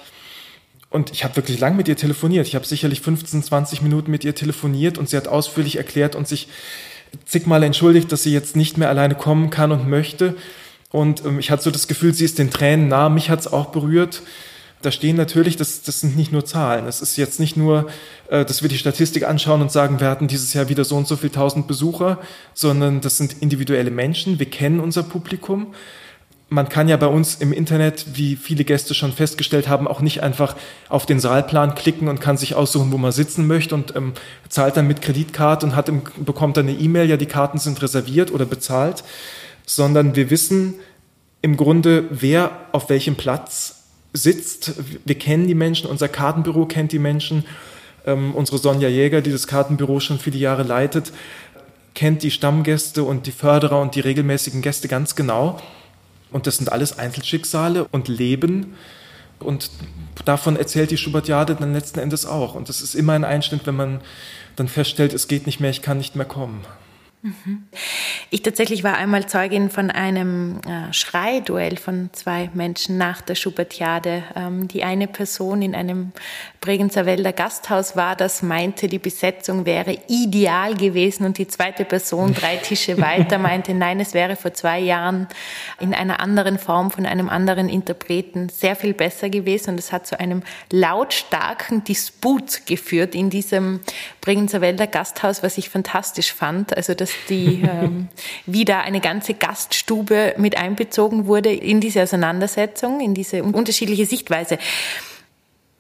Und 0.92 1.12
ich 1.12 1.24
habe 1.24 1.36
wirklich 1.36 1.60
lang 1.60 1.76
mit 1.76 1.88
ihr 1.88 1.98
telefoniert. 1.98 2.46
Ich 2.46 2.54
habe 2.54 2.68
sicherlich 2.68 3.02
15, 3.02 3.42
20 3.42 3.82
Minuten 3.82 4.12
mit 4.12 4.24
ihr 4.24 4.36
telefoniert 4.36 5.00
und 5.00 5.10
sie 5.10 5.18
hat 5.18 5.28
ausführlich 5.28 5.78
erklärt 5.78 6.16
und 6.16 6.28
sich 6.28 6.48
zigmal 7.26 7.64
entschuldigt, 7.64 8.12
dass 8.12 8.22
sie 8.22 8.34
jetzt 8.34 8.56
nicht 8.56 8.78
mehr 8.78 8.90
alleine 8.90 9.16
kommen 9.16 9.50
kann 9.50 9.72
und 9.72 9.90
möchte. 9.90 10.36
Und 10.94 11.26
ähm, 11.26 11.40
ich 11.40 11.50
hatte 11.50 11.64
so 11.64 11.72
das 11.72 11.88
Gefühl, 11.88 12.14
sie 12.14 12.24
ist 12.24 12.38
den 12.38 12.52
Tränen 12.52 12.88
nah. 12.88 13.10
Mich 13.10 13.32
hat 13.32 13.40
es 13.40 13.52
auch 13.52 13.66
berührt. 13.72 14.22
Da 14.84 14.92
stehen 14.92 15.16
natürlich, 15.16 15.58
das, 15.58 15.82
das 15.82 16.02
sind 16.02 16.16
nicht 16.16 16.32
nur 16.32 16.46
Zahlen. 16.46 16.86
Es 16.86 17.02
ist 17.02 17.18
jetzt 17.18 17.40
nicht 17.40 17.58
nur, 17.58 17.88
äh, 18.30 18.46
dass 18.46 18.62
wir 18.62 18.70
die 18.70 18.78
Statistik 18.78 19.28
anschauen 19.28 19.62
und 19.62 19.72
sagen, 19.72 20.00
wir 20.00 20.08
hatten 20.08 20.28
dieses 20.28 20.54
Jahr 20.54 20.70
wieder 20.70 20.86
so 20.86 20.96
und 20.96 21.08
so 21.08 21.16
viel 21.16 21.32
tausend 21.32 21.68
Besucher, 21.68 22.20
sondern 22.54 23.02
das 23.02 23.18
sind 23.18 23.42
individuelle 23.42 23.90
Menschen. 23.90 24.38
Wir 24.38 24.46
kennen 24.46 24.80
unser 24.80 25.02
Publikum. 25.02 25.74
Man 26.50 26.70
kann 26.70 26.88
ja 26.88 26.98
bei 26.98 27.08
uns 27.08 27.36
im 27.36 27.54
Internet, 27.54 28.06
wie 28.14 28.36
viele 28.36 28.64
Gäste 28.64 28.94
schon 28.94 29.14
festgestellt 29.14 29.68
haben, 29.68 29.88
auch 29.88 30.02
nicht 30.02 30.22
einfach 30.22 30.56
auf 30.90 31.08
den 31.08 31.20
Saalplan 31.20 31.74
klicken 31.74 32.08
und 32.08 32.22
kann 32.22 32.38
sich 32.38 32.54
aussuchen, 32.54 32.92
wo 32.92 33.00
man 33.00 33.12
sitzen 33.12 33.48
möchte 33.48 33.74
und 33.74 33.96
ähm, 33.96 34.14
zahlt 34.48 34.78
dann 34.78 34.86
mit 34.86 35.02
Kreditkarte 35.02 35.66
und 35.66 35.76
hat 35.76 35.90
im, 35.90 36.04
bekommt 36.18 36.58
dann 36.58 36.68
eine 36.68 36.78
E-Mail, 36.78 37.10
ja, 37.10 37.18
die 37.18 37.26
Karten 37.26 37.58
sind 37.58 37.82
reserviert 37.82 38.32
oder 38.32 38.46
bezahlt 38.46 39.04
sondern 39.66 40.16
wir 40.16 40.30
wissen 40.30 40.76
im 41.42 41.58
Grunde, 41.58 42.06
wer 42.10 42.52
auf 42.72 42.90
welchem 42.90 43.16
Platz 43.16 43.84
sitzt. 44.14 44.74
Wir 45.06 45.18
kennen 45.18 45.48
die 45.48 45.56
Menschen, 45.56 45.90
unser 45.90 46.08
Kartenbüro 46.08 46.66
kennt 46.66 46.92
die 46.92 47.00
Menschen. 47.00 47.46
Ähm, 48.06 48.36
unsere 48.36 48.58
Sonja 48.58 48.90
Jäger, 48.90 49.22
die 49.22 49.32
das 49.32 49.48
Kartenbüro 49.48 50.00
schon 50.00 50.20
viele 50.20 50.38
Jahre 50.38 50.64
leitet, 50.64 51.12
kennt 51.96 52.24
die 52.24 52.32
Stammgäste 52.32 53.04
und 53.04 53.28
die 53.28 53.32
Förderer 53.32 53.82
und 53.82 53.96
die 53.96 54.00
regelmäßigen 54.00 54.62
Gäste 54.62 54.88
ganz 54.88 55.16
genau. 55.16 55.60
Und 56.32 56.48
das 56.48 56.58
sind 56.58 56.72
alles 56.72 56.98
Einzelschicksale 56.98 57.86
und 57.92 58.08
Leben. 58.08 58.74
Und 59.40 59.70
davon 60.26 60.56
erzählt 60.56 60.92
die 60.92 60.98
Schubertiade 60.98 61.56
dann 61.56 61.74
letzten 61.74 62.00
Endes 62.00 62.26
auch. 62.26 62.56
Und 62.56 62.70
das 62.70 62.82
ist 62.82 62.96
immer 62.96 63.14
ein 63.14 63.24
Einschnitt, 63.26 63.66
wenn 63.66 63.76
man 63.76 64.02
dann 64.56 64.68
feststellt, 64.68 65.14
es 65.14 65.28
geht 65.28 65.46
nicht 65.46 65.60
mehr, 65.60 65.70
ich 65.70 65.82
kann 65.82 65.98
nicht 65.98 66.16
mehr 66.16 66.26
kommen. 66.26 66.62
Ich 68.30 68.42
tatsächlich 68.42 68.84
war 68.84 68.98
einmal 68.98 69.28
Zeugin 69.28 69.70
von 69.70 69.90
einem 69.92 70.60
äh, 70.68 70.92
Schreiduell 70.92 71.78
von 71.78 72.10
zwei 72.12 72.50
Menschen 72.54 72.98
nach 72.98 73.22
der 73.22 73.36
Schubertiade. 73.36 74.24
Ähm, 74.36 74.68
die 74.68 74.84
eine 74.84 75.08
Person 75.08 75.62
in 75.62 75.76
einem 75.76 76.12
Bregenzer 76.64 77.06
Wälder 77.06 77.34
Gasthaus 77.34 77.98
war, 77.98 78.16
das 78.16 78.42
meinte, 78.42 78.88
die 78.88 78.98
Besetzung 78.98 79.66
wäre 79.66 79.98
ideal 80.08 80.76
gewesen 80.76 81.26
und 81.26 81.38
die 81.38 81.46
zweite 81.50 81.84
Person 81.84 82.34
drei 82.34 82.56
Tische 82.56 82.98
weiter 83.02 83.38
meinte, 83.38 83.74
nein, 83.74 84.00
es 84.00 84.14
wäre 84.14 84.38
vor 84.38 84.54
zwei 84.54 84.80
Jahren 84.80 85.28
in 85.82 85.94
einer 85.94 86.22
anderen 86.22 86.58
Form 86.58 86.90
von 86.90 87.06
einem 87.06 87.28
anderen 87.28 87.68
Interpreten 87.68 88.48
sehr 88.48 88.78
viel 88.78 88.94
besser 88.94 89.30
gewesen 89.30 89.72
und 89.72 89.78
es 89.78 89.92
hat 89.92 90.08
zu 90.08 90.18
einem 90.18 90.42
lautstarken 90.72 91.84
Disput 91.84 92.66
geführt 92.66 93.14
in 93.14 93.30
diesem 93.30 93.82
Bregenzer 94.22 94.62
Wälder 94.62 94.88
Gasthaus, 94.88 95.44
was 95.44 95.58
ich 95.58 95.70
fantastisch 95.70 96.32
fand. 96.32 96.78
Also 96.78 96.94
das 96.94 97.12
die 97.28 97.64
ähm, 97.70 98.08
wieder 98.46 98.84
eine 98.84 99.02
ganze 99.02 99.34
Gaststube 99.34 100.36
mit 100.38 100.58
einbezogen 100.58 101.26
wurde 101.26 101.52
in 101.52 101.82
diese 101.82 102.04
Auseinandersetzung, 102.04 103.02
in 103.02 103.14
diese 103.14 103.44
unterschiedliche 103.44 104.06
Sichtweise. 104.06 104.58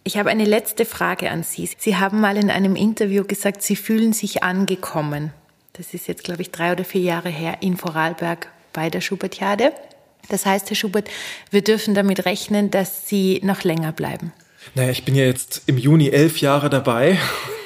Ich 0.06 0.18
habe 0.18 0.30
eine 0.30 0.44
letzte 0.44 0.84
Frage 0.84 1.32
an 1.32 1.44
Sie. 1.44 1.70
Sie 1.78 1.96
haben 1.96 2.20
mal 2.20 2.36
in 2.36 2.50
einem 2.50 2.76
Interview 2.76 3.24
gesagt, 3.24 3.62
Sie 3.62 3.78
fühlen 3.78 4.12
sich 4.12 4.44
angekommen. 4.44 5.32
Das 5.72 5.94
ist 5.94 6.10
jetzt, 6.10 6.26
glaube 6.26 6.42
ich, 6.42 6.52
drei 6.52 6.74
oder 6.74 6.84
vier 6.84 7.02
Jahre 7.02 7.30
her 7.30 7.58
in 7.62 7.78
Vorarlberg 7.78 8.50
bei 8.74 8.89
der 8.89 9.00
Schubertiade. 9.00 9.72
Das 10.28 10.46
heißt, 10.46 10.70
Herr 10.70 10.76
Schubert, 10.76 11.10
wir 11.52 11.62
dürfen 11.62 11.96
damit 11.96 12.26
rechnen, 12.26 12.70
dass 12.70 13.08
Sie 13.08 13.39
noch 13.44 13.63
länger 13.63 13.94
bleiben. 13.94 14.34
Naja, 14.76 14.92
ich 14.92 15.06
bin 15.06 15.16
ja 15.16 15.24
jetzt 15.24 15.63
im 15.68 15.78
Juni 15.78 16.10
elf 16.10 16.39
Jahre 16.39 16.70
dabei. 16.70 17.18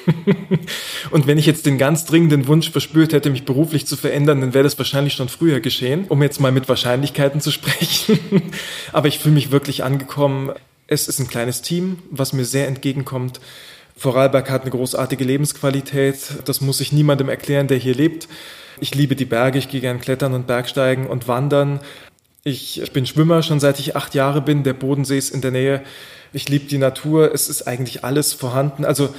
und 1.10 1.26
wenn 1.26 1.38
ich 1.38 1.46
jetzt 1.46 1.66
den 1.66 1.76
ganz 1.76 2.04
dringenden 2.04 2.46
Wunsch 2.46 2.70
verspürt 2.70 3.12
hätte, 3.12 3.30
mich 3.30 3.44
beruflich 3.44 3.86
zu 3.86 3.96
verändern, 3.96 4.40
dann 4.40 4.54
wäre 4.54 4.64
das 4.64 4.78
wahrscheinlich 4.78 5.14
schon 5.14 5.28
früher 5.28 5.60
geschehen, 5.60 6.06
um 6.08 6.22
jetzt 6.22 6.40
mal 6.40 6.52
mit 6.52 6.68
Wahrscheinlichkeiten 6.68 7.40
zu 7.40 7.50
sprechen. 7.50 8.18
Aber 8.92 9.08
ich 9.08 9.18
fühle 9.18 9.34
mich 9.34 9.50
wirklich 9.50 9.82
angekommen. 9.82 10.52
Es 10.90 11.06
ist 11.06 11.18
ein 11.18 11.28
kleines 11.28 11.60
Team, 11.60 11.98
was 12.10 12.32
mir 12.32 12.46
sehr 12.46 12.66
entgegenkommt. 12.66 13.40
Vorarlberg 13.98 14.50
hat 14.50 14.62
eine 14.62 14.70
großartige 14.70 15.22
Lebensqualität. 15.22 16.16
Das 16.46 16.62
muss 16.62 16.80
ich 16.80 16.92
niemandem 16.92 17.28
erklären, 17.28 17.68
der 17.68 17.76
hier 17.76 17.94
lebt. 17.94 18.26
Ich 18.80 18.94
liebe 18.94 19.14
die 19.14 19.26
Berge, 19.26 19.58
ich 19.58 19.68
gehe 19.68 19.82
gern 19.82 20.00
klettern 20.00 20.32
und 20.32 20.46
Bergsteigen 20.46 21.06
und 21.06 21.28
wandern. 21.28 21.80
Ich, 22.42 22.80
bin 22.94 23.04
Schwimmer 23.04 23.42
schon 23.42 23.60
seit 23.60 23.78
ich 23.80 23.96
acht 23.96 24.14
Jahre 24.14 24.40
bin. 24.40 24.62
Der 24.62 24.72
Bodensee 24.72 25.18
ist 25.18 25.28
in 25.28 25.42
der 25.42 25.50
Nähe. 25.50 25.82
Ich 26.32 26.48
liebe 26.48 26.64
die 26.64 26.78
Natur. 26.78 27.34
Es 27.34 27.50
ist 27.50 27.68
eigentlich 27.68 28.02
alles 28.02 28.32
vorhanden. 28.32 28.86
Also 28.86 29.14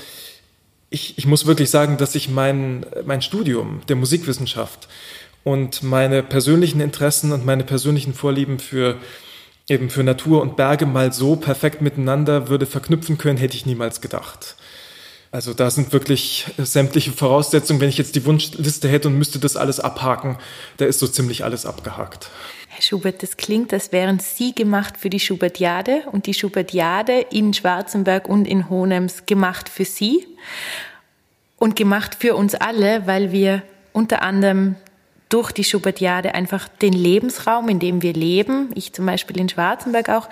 ich, 0.90 1.20
ich 1.20 1.28
muss 1.28 1.46
wirklich 1.46 1.70
sagen, 1.70 1.98
dass 1.98 2.16
ich 2.16 2.30
mein, 2.30 2.84
mein 3.06 3.22
Studium 3.22 3.82
der 3.88 3.96
Musikwissenschaft 3.96 4.88
und 5.44 5.84
meine 5.84 6.24
persönlichen 6.24 6.82
Interessen 6.82 7.32
und 7.32 7.46
meine 7.46 7.64
persönlichen 7.64 8.16
Vorlieben 8.16 8.58
für 8.58 8.98
eben 9.70 9.90
für 9.90 10.04
Natur 10.04 10.42
und 10.42 10.56
Berge 10.56 10.86
mal 10.86 11.14
so 11.14 11.36
perfekt 11.36 11.82
miteinander 11.82 12.48
würde 12.50 12.66
verknüpfen 12.66 13.18
können, 13.18 13.38
hätte 13.38 13.56
ich 13.56 13.66
niemals 13.66 14.02
gedacht. 14.02 14.56
Also 15.32 15.54
da 15.54 15.70
sind 15.70 15.94
wirklich 15.94 16.48
sämtliche 16.58 17.12
Voraussetzungen. 17.12 17.80
Wenn 17.80 17.90
ich 17.90 18.00
jetzt 18.00 18.16
die 18.16 18.26
Wunschliste 18.26 18.90
hätte 18.90 19.10
und 19.10 19.18
müsste 19.18 19.38
das 19.38 19.58
alles 19.58 19.80
abhaken, 19.80 20.38
da 20.78 20.86
ist 20.86 21.00
so 21.00 21.08
ziemlich 21.08 21.44
alles 21.44 21.68
abgehakt. 21.68 22.30
Herr 22.68 22.82
Schubert, 22.82 23.22
das 23.22 23.38
klingt, 23.38 23.72
als 23.72 23.92
wären 23.92 24.20
Sie 24.20 24.56
gemacht 24.56 24.98
für 24.98 25.10
die 25.10 25.20
Schubertiade 25.20 26.04
und 26.12 26.26
die 26.26 26.34
Schubertiade 26.34 27.26
in 27.32 27.54
Schwarzenberg 27.54 28.28
und 28.28 28.48
in 28.48 28.70
Hohenems 28.70 29.26
gemacht 29.28 29.70
für 29.70 29.86
Sie 29.86 30.26
und 31.58 31.76
gemacht 31.76 32.16
für 32.20 32.36
uns 32.36 32.56
alle, 32.56 33.06
weil 33.06 33.32
wir 33.32 33.62
unter 33.92 34.24
anderem 34.24 34.76
durch 35.30 35.52
die 35.52 35.64
Schubertiade 35.64 36.34
einfach 36.34 36.68
den 36.68 36.94
Lebensraum, 36.94 37.70
in 37.70 37.80
dem 37.80 38.02
wir 38.02 38.14
leben, 38.14 38.72
ich 38.74 38.94
zum 38.94 39.06
Beispiel 39.06 39.40
in 39.40 39.48
Schwarzenberg 39.48 40.10
auch, 40.10 40.28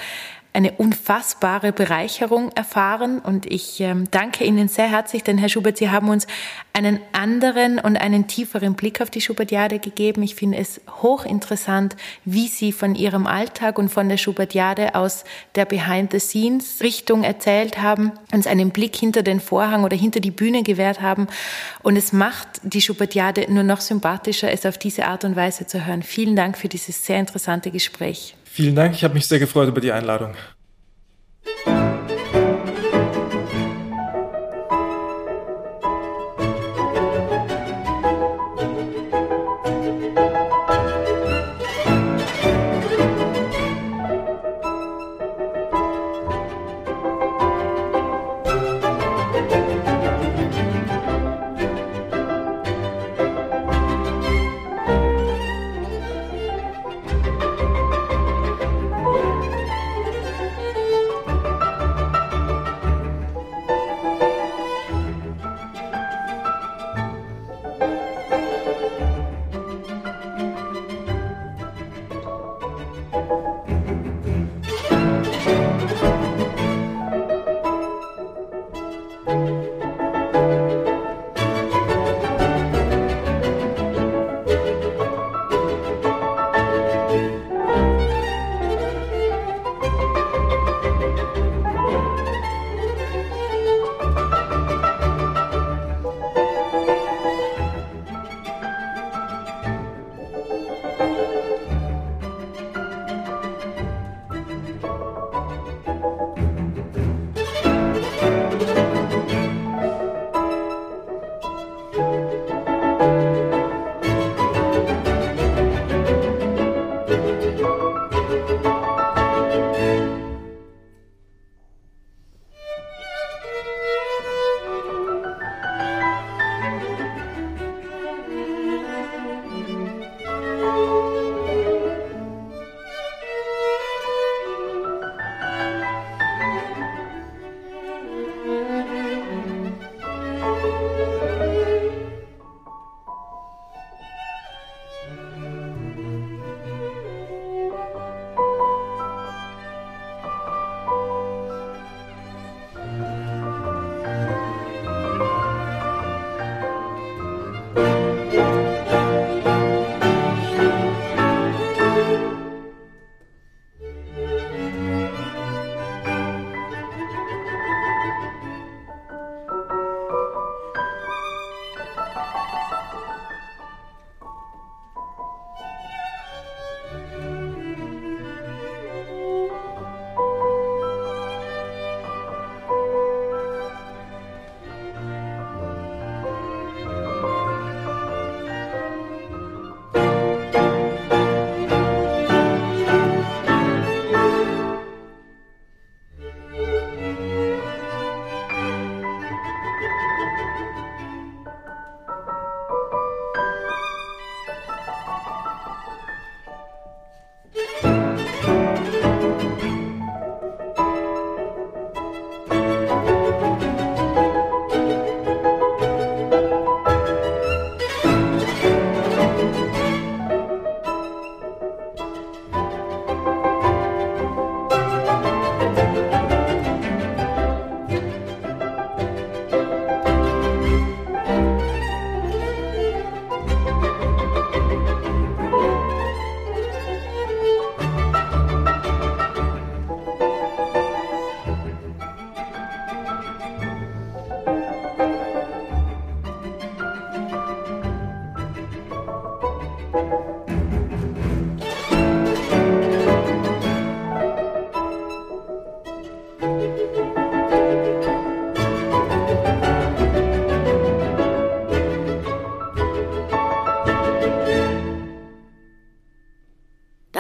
eine 0.53 0.71
unfassbare 0.71 1.71
Bereicherung 1.71 2.51
erfahren 2.53 3.19
und 3.19 3.45
ich 3.45 3.79
ähm, 3.79 4.09
danke 4.09 4.43
Ihnen 4.43 4.67
sehr 4.67 4.89
herzlich, 4.89 5.23
denn 5.23 5.37
Herr 5.37 5.49
Schubert, 5.49 5.77
Sie 5.77 5.91
haben 5.91 6.09
uns 6.09 6.25
einen 6.73 6.99
anderen 7.11 7.79
und 7.79 7.95
einen 7.97 8.27
tieferen 8.27 8.73
Blick 8.73 9.01
auf 9.01 9.09
die 9.09 9.21
Schubertiade 9.21 9.79
gegeben. 9.79 10.23
Ich 10.23 10.35
finde 10.35 10.57
es 10.57 10.81
hochinteressant, 11.01 11.95
wie 12.25 12.47
Sie 12.47 12.71
von 12.71 12.95
Ihrem 12.95 13.27
Alltag 13.27 13.77
und 13.77 13.89
von 13.89 14.09
der 14.09 14.17
Schubertiade 14.17 14.95
aus 14.95 15.25
der 15.55 15.65
Behind-the-Scenes-Richtung 15.65 17.23
erzählt 17.23 17.81
haben, 17.81 18.11
uns 18.33 18.47
einen 18.47 18.71
Blick 18.71 18.95
hinter 18.95 19.21
den 19.21 19.39
Vorhang 19.39 19.83
oder 19.83 19.95
hinter 19.95 20.19
die 20.19 20.31
Bühne 20.31 20.63
gewährt 20.63 21.01
haben 21.01 21.27
und 21.83 21.97
es 21.97 22.13
macht 22.13 22.47
die 22.63 22.81
Schubertiade 22.81 23.45
nur 23.51 23.63
noch 23.63 23.81
sympathischer, 23.81 24.51
es 24.51 24.65
auf 24.65 24.77
diese 24.77 25.05
Art 25.05 25.23
und 25.23 25.35
Weise 25.35 25.67
zu 25.67 25.85
hören. 25.85 26.03
Vielen 26.03 26.35
Dank 26.35 26.57
für 26.57 26.67
dieses 26.67 27.05
sehr 27.05 27.19
interessante 27.19 27.69
Gespräch. 27.69 28.35
Vielen 28.57 28.73
Dank, 28.73 28.95
ich 28.95 29.03
habe 29.03 29.13
mich 29.13 29.27
sehr 29.27 29.37
gefreut 29.37 29.69
über 29.69 29.81
die 29.81 29.91
Einladung. 29.91 30.33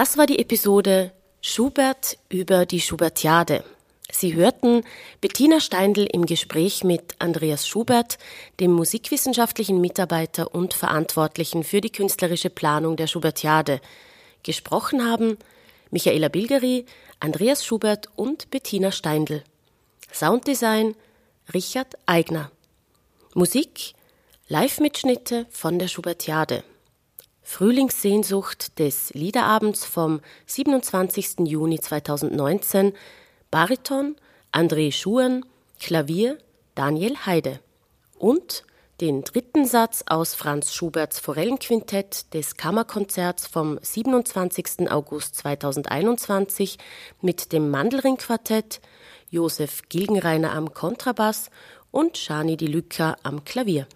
Das 0.07 0.17
war 0.17 0.25
die 0.25 0.39
Episode 0.39 1.11
Schubert 1.41 2.17
über 2.29 2.65
die 2.65 2.79
Schubertiade. 2.79 3.65
Sie 4.09 4.35
hörten 4.35 4.85
Bettina 5.19 5.59
Steindl 5.59 6.07
im 6.09 6.25
Gespräch 6.25 6.85
mit 6.85 7.15
Andreas 7.19 7.67
Schubert, 7.67 8.17
dem 8.61 8.71
musikwissenschaftlichen 8.71 9.81
Mitarbeiter 9.81 10.55
und 10.55 10.73
Verantwortlichen 10.73 11.65
für 11.65 11.81
die 11.81 11.91
künstlerische 11.91 12.49
Planung 12.49 12.95
der 12.95 13.07
Schubertiade. 13.07 13.81
Gesprochen 14.43 15.03
haben 15.03 15.37
Michaela 15.91 16.29
Bilgeri, 16.29 16.85
Andreas 17.19 17.65
Schubert 17.65 18.07
und 18.15 18.49
Bettina 18.49 18.93
Steindl. 18.93 19.43
Sounddesign 20.13 20.95
Richard 21.53 21.95
Eigner. 22.05 22.49
Musik 23.33 23.93
Live-Mitschnitte 24.47 25.47
von 25.49 25.79
der 25.79 25.89
Schubertiade. 25.89 26.63
Frühlingssehnsucht 27.49 28.77
des 28.77 29.13
Liederabends 29.13 29.85
vom 29.85 30.19
27. 30.47 31.47
Juni 31.47 31.79
2019 31.79 32.91
Bariton 33.49 34.17
André 34.51 34.91
Schuhen, 34.91 35.45
Klavier 35.79 36.37
Daniel 36.75 37.15
Heide 37.25 37.61
und 38.19 38.65
den 38.99 39.23
dritten 39.23 39.65
Satz 39.65 40.03
aus 40.07 40.35
Franz 40.35 40.73
Schuberts 40.73 41.19
Forellenquintett 41.19 42.33
des 42.33 42.57
Kammerkonzerts 42.57 43.47
vom 43.47 43.79
27. 43.81 44.91
August 44.91 45.37
2021 45.37 46.77
mit 47.21 47.53
dem 47.53 47.69
Mandelringquartett, 47.69 48.81
Josef 49.29 49.83
Gilgenreiner 49.87 50.51
am 50.51 50.73
Kontrabass 50.73 51.49
und 51.91 52.17
Shani 52.17 52.57
Di 52.57 52.67
Lücker 52.67 53.15
am 53.23 53.45
Klavier. 53.45 53.87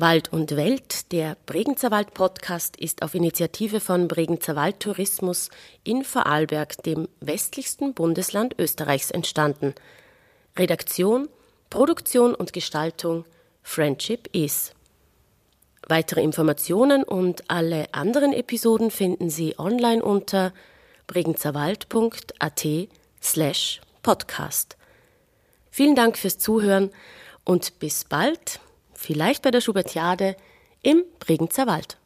Wald 0.00 0.32
und 0.32 0.54
Welt, 0.54 1.10
der 1.10 1.36
Bregenzer 1.46 1.90
Wald 1.90 2.14
Podcast, 2.14 2.76
ist 2.76 3.02
auf 3.02 3.16
Initiative 3.16 3.80
von 3.80 4.06
Bregenzer 4.06 4.54
Wald 4.54 4.78
Tourismus 4.78 5.50
in 5.82 6.04
Vorarlberg, 6.04 6.80
dem 6.84 7.08
westlichsten 7.18 7.94
Bundesland 7.94 8.54
Österreichs, 8.60 9.10
entstanden. 9.10 9.74
Redaktion, 10.56 11.28
Produktion 11.68 12.36
und 12.36 12.52
Gestaltung 12.52 13.24
Friendship 13.64 14.28
is. 14.32 14.70
Weitere 15.88 16.22
Informationen 16.22 17.02
und 17.02 17.50
alle 17.50 17.92
anderen 17.92 18.32
Episoden 18.32 18.92
finden 18.92 19.30
Sie 19.30 19.58
online 19.58 20.00
unter 20.00 20.52
bregenzerwald.at 21.08 22.66
slash 23.20 23.80
podcast. 24.04 24.76
Vielen 25.72 25.96
Dank 25.96 26.16
fürs 26.16 26.38
Zuhören 26.38 26.90
und 27.42 27.80
bis 27.80 28.04
bald 28.04 28.60
vielleicht 28.98 29.42
bei 29.42 29.50
der 29.50 29.60
Schubertiade 29.60 30.36
im 30.82 31.04
Bregenzer 31.20 31.66
Wald. 31.66 31.96